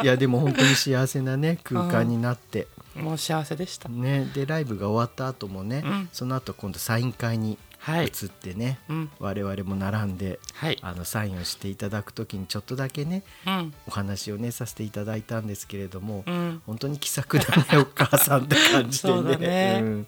[0.04, 2.68] いやでも本当に幸せなね空間になって。
[2.96, 7.58] もう幸せでしたね、でライブが終わった後もね、うんその後今度サイン会に
[7.90, 8.06] はい。
[8.06, 9.12] 移ってね、うん。
[9.20, 10.78] 我々も並んではい。
[10.82, 13.74] あのサインをしていただく時にちょっとだけねうん。
[13.88, 16.62] お話をねさせていただいたんですけれども、うん。
[16.66, 19.38] 本当に気さくなねお母さんって感じでね。
[19.40, 19.80] ね。
[19.80, 20.08] ん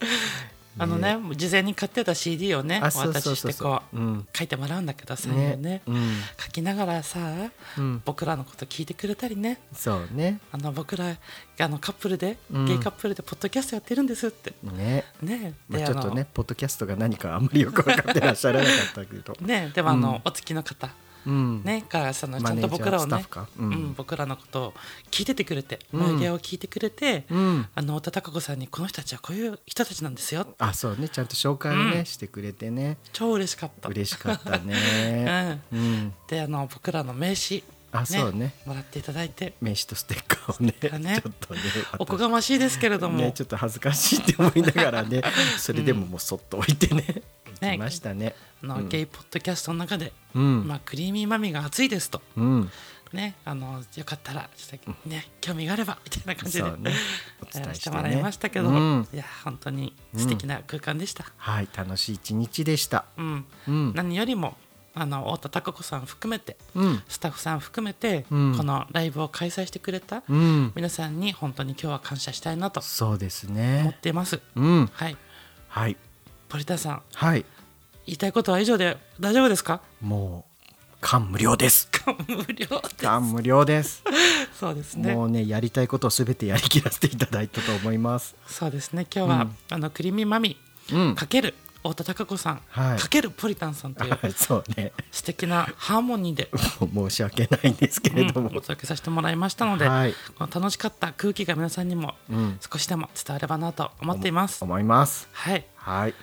[0.78, 4.28] あのね事前に買ってた CD をねお渡ししてこううん。
[4.34, 5.82] 書いてもらうんだけどサインをね。
[5.86, 6.12] うん。
[6.40, 7.20] 書きながらさ
[7.78, 9.60] うん、僕らのこと聞いてくれたりね。
[9.74, 10.40] そうね。
[10.52, 11.16] あの僕ら
[11.60, 12.66] あのカップルで、うん。
[12.66, 14.54] ゲイカップルでポッドキャストやってるんですって。
[14.64, 15.06] ね。
[15.22, 15.54] ね。
[15.68, 19.36] まあ、でちょっとあねポッドキャストが何かあんまりよく分かってらっしゃらなかったけど。
[19.42, 19.72] の ね。
[19.74, 20.22] でもあの、うん。
[20.26, 20.88] お付きの方。
[20.88, 20.94] うん
[21.30, 23.26] ねからそのちマゃんと僕らをね
[23.58, 23.70] ううん。
[23.70, 24.74] ん、僕らのことを
[25.12, 26.00] 聞いててくれてうん。
[26.02, 27.68] 眉毛を聞いてくれて、うん。
[27.76, 30.48] あの太田孝子さんにこの人たちはこういう人たちなんですよ。
[30.58, 31.10] あそうね。
[31.10, 32.06] ちゃんと紹介をね、うん。
[32.06, 32.98] してくれてね。
[33.14, 33.90] 超嬉しかった。
[33.90, 38.54] 嬉しかったね、 うん、であの僕らの名刺あそうね。
[38.66, 39.54] もらっていただいて。
[39.62, 40.74] 名刺とステッカーをね
[41.22, 41.60] ちょっとね
[42.00, 45.22] おこがましいですけれども、ねちょっと恥ずかしいって思いながらね。
[45.60, 47.22] それでももうそっと置いてね、
[47.62, 48.36] ね行きましたね。
[48.64, 48.90] あのうん。
[48.90, 52.72] ゲイポッドキャストの中で、うん、まあ、クリーミーマミが熱いですと、うん、
[53.14, 54.50] ね、あのよかったら
[55.06, 56.94] ね興味があればみたいな感じで、ね。
[57.42, 59.08] おや伝えしてもらいねましたけど、うん。
[59.14, 63.06] いや本当に素敵な空間でした、はい楽しい一日でした。
[63.18, 63.46] うん。
[63.68, 63.94] うん。
[63.96, 64.58] 何よりも
[64.94, 67.04] あの太田孝子さん含めてうん。
[67.08, 68.58] スタッフさん含めて、うん。
[68.58, 70.72] このライブを開催してくれたうん。
[70.76, 74.40] 皆さんに本当に今日は感謝したいなとそうです思っねています。
[74.56, 74.90] うん。
[74.94, 75.18] はい、
[75.68, 75.98] はい
[76.52, 77.46] ポリタさんはい。
[78.06, 79.82] 言いたいことは以上で大丈夫ですか？
[80.02, 81.90] もう感無量です。
[82.28, 84.04] 無料で感無量です。
[84.60, 85.14] そうですね。
[85.16, 88.36] もうねやりたいことをすべてやりきらせていただいたと思います。
[88.48, 89.08] そうですね。
[89.14, 89.56] 今日は、うん。
[89.70, 90.58] あのクリーミーマミ
[90.92, 91.16] うん。
[91.16, 93.00] かける太田孝子さん、はい。
[93.00, 94.92] かけるポリタンさんというはい そうね。
[95.12, 96.50] 素敵なハーモニーで、
[96.94, 100.14] 申し訳ないんですけれども、うんお届けさせてもらいましたので、はい。
[100.38, 102.60] この楽しかった空気が皆さんにもうん。
[102.72, 104.64] 少しでも伝わればなと思っています。
[104.64, 105.28] 思います。
[105.32, 105.66] はい。
[105.76, 106.14] はい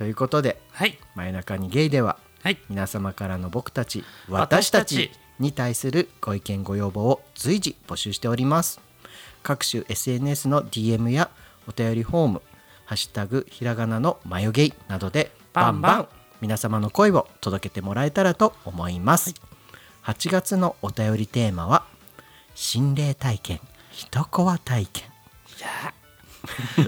[0.00, 0.98] ということではい。
[1.14, 2.58] 真夜中にゲイでははい。
[2.70, 5.10] 皆様からの僕たち私たち。
[5.38, 8.80] に対するご意見ご要望を随時募集しております。
[9.42, 11.30] 各種 SNS の DM や
[11.66, 12.42] お便りフォーム
[12.86, 16.08] 「ハッシュタグひらがなのマヨゲイ」などでバンバン。
[16.40, 19.34] 皆様の声を届けてもらえたらと思います、
[20.04, 21.84] 8月のお便りテーマは
[22.54, 23.60] 心霊体験
[23.92, 25.04] 一コア体験。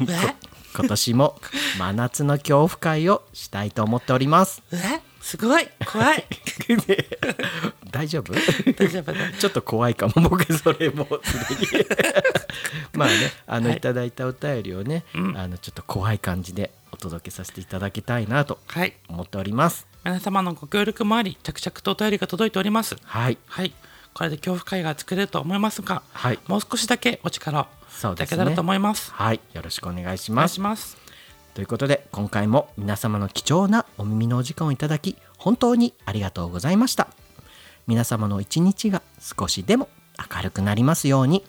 [0.01, 0.37] いや
[0.75, 1.41] 今年も
[1.79, 4.63] 真夏の恐怖会をしたいと思っております。
[4.73, 5.01] え？
[5.21, 5.69] すごい。
[5.87, 6.25] 怖い。
[7.91, 8.33] 大丈夫？
[8.77, 9.13] 大丈夫。
[9.13, 10.15] だちょっと怖いかも。
[10.29, 11.87] 僕それもうすでに。
[12.95, 13.15] まあね
[13.47, 13.79] あの、はい。
[13.79, 15.37] い、ただいたお便りをね、うん。
[15.39, 18.95] あのちょっと怖い感じでお届けさせていただきたいなとはい。
[19.09, 19.87] 思っております。
[20.05, 22.97] 皆様のご協力もあり着々とお便りが届いております。
[23.05, 23.39] はい。
[23.47, 23.73] はい
[24.15, 26.39] これで恐怖会が作れると思いますがはい。
[26.47, 27.67] もう少しだけお力をい
[28.01, 29.11] ただけたらと思います。
[29.13, 29.41] はい。
[29.53, 30.53] よろしくお願いします。
[30.53, 30.97] いします。
[31.55, 37.09] ということで今回も皆様の貴重なお耳のお時間をいただき本当にありがとうございました。
[37.87, 39.89] 皆様の一日が少しでも
[40.35, 41.45] 明るくなりますように。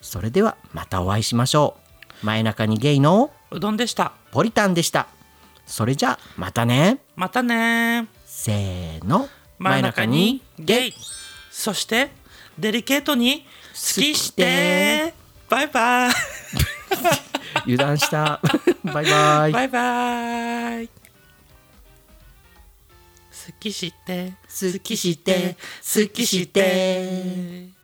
[0.00, 1.76] それではまたお会いしましょ
[2.22, 2.26] う。
[2.26, 4.12] 真夜中にゲイのうどんでした。
[4.30, 5.08] ポリタンでした。
[5.66, 7.00] それじゃあまたね。
[7.16, 7.54] またね。
[7.54, 9.28] ーせーの。
[9.58, 10.94] 真夜中にゲイ
[11.50, 12.10] そして
[12.58, 15.14] デリケートに好きして。
[15.48, 16.12] バイバイ。
[17.64, 18.40] 油断した。
[18.84, 19.52] バイバイ。
[19.52, 20.88] バイバイ。
[20.88, 20.92] 好
[23.58, 24.34] きして。
[24.48, 25.56] 好きして。
[25.82, 27.77] 好きして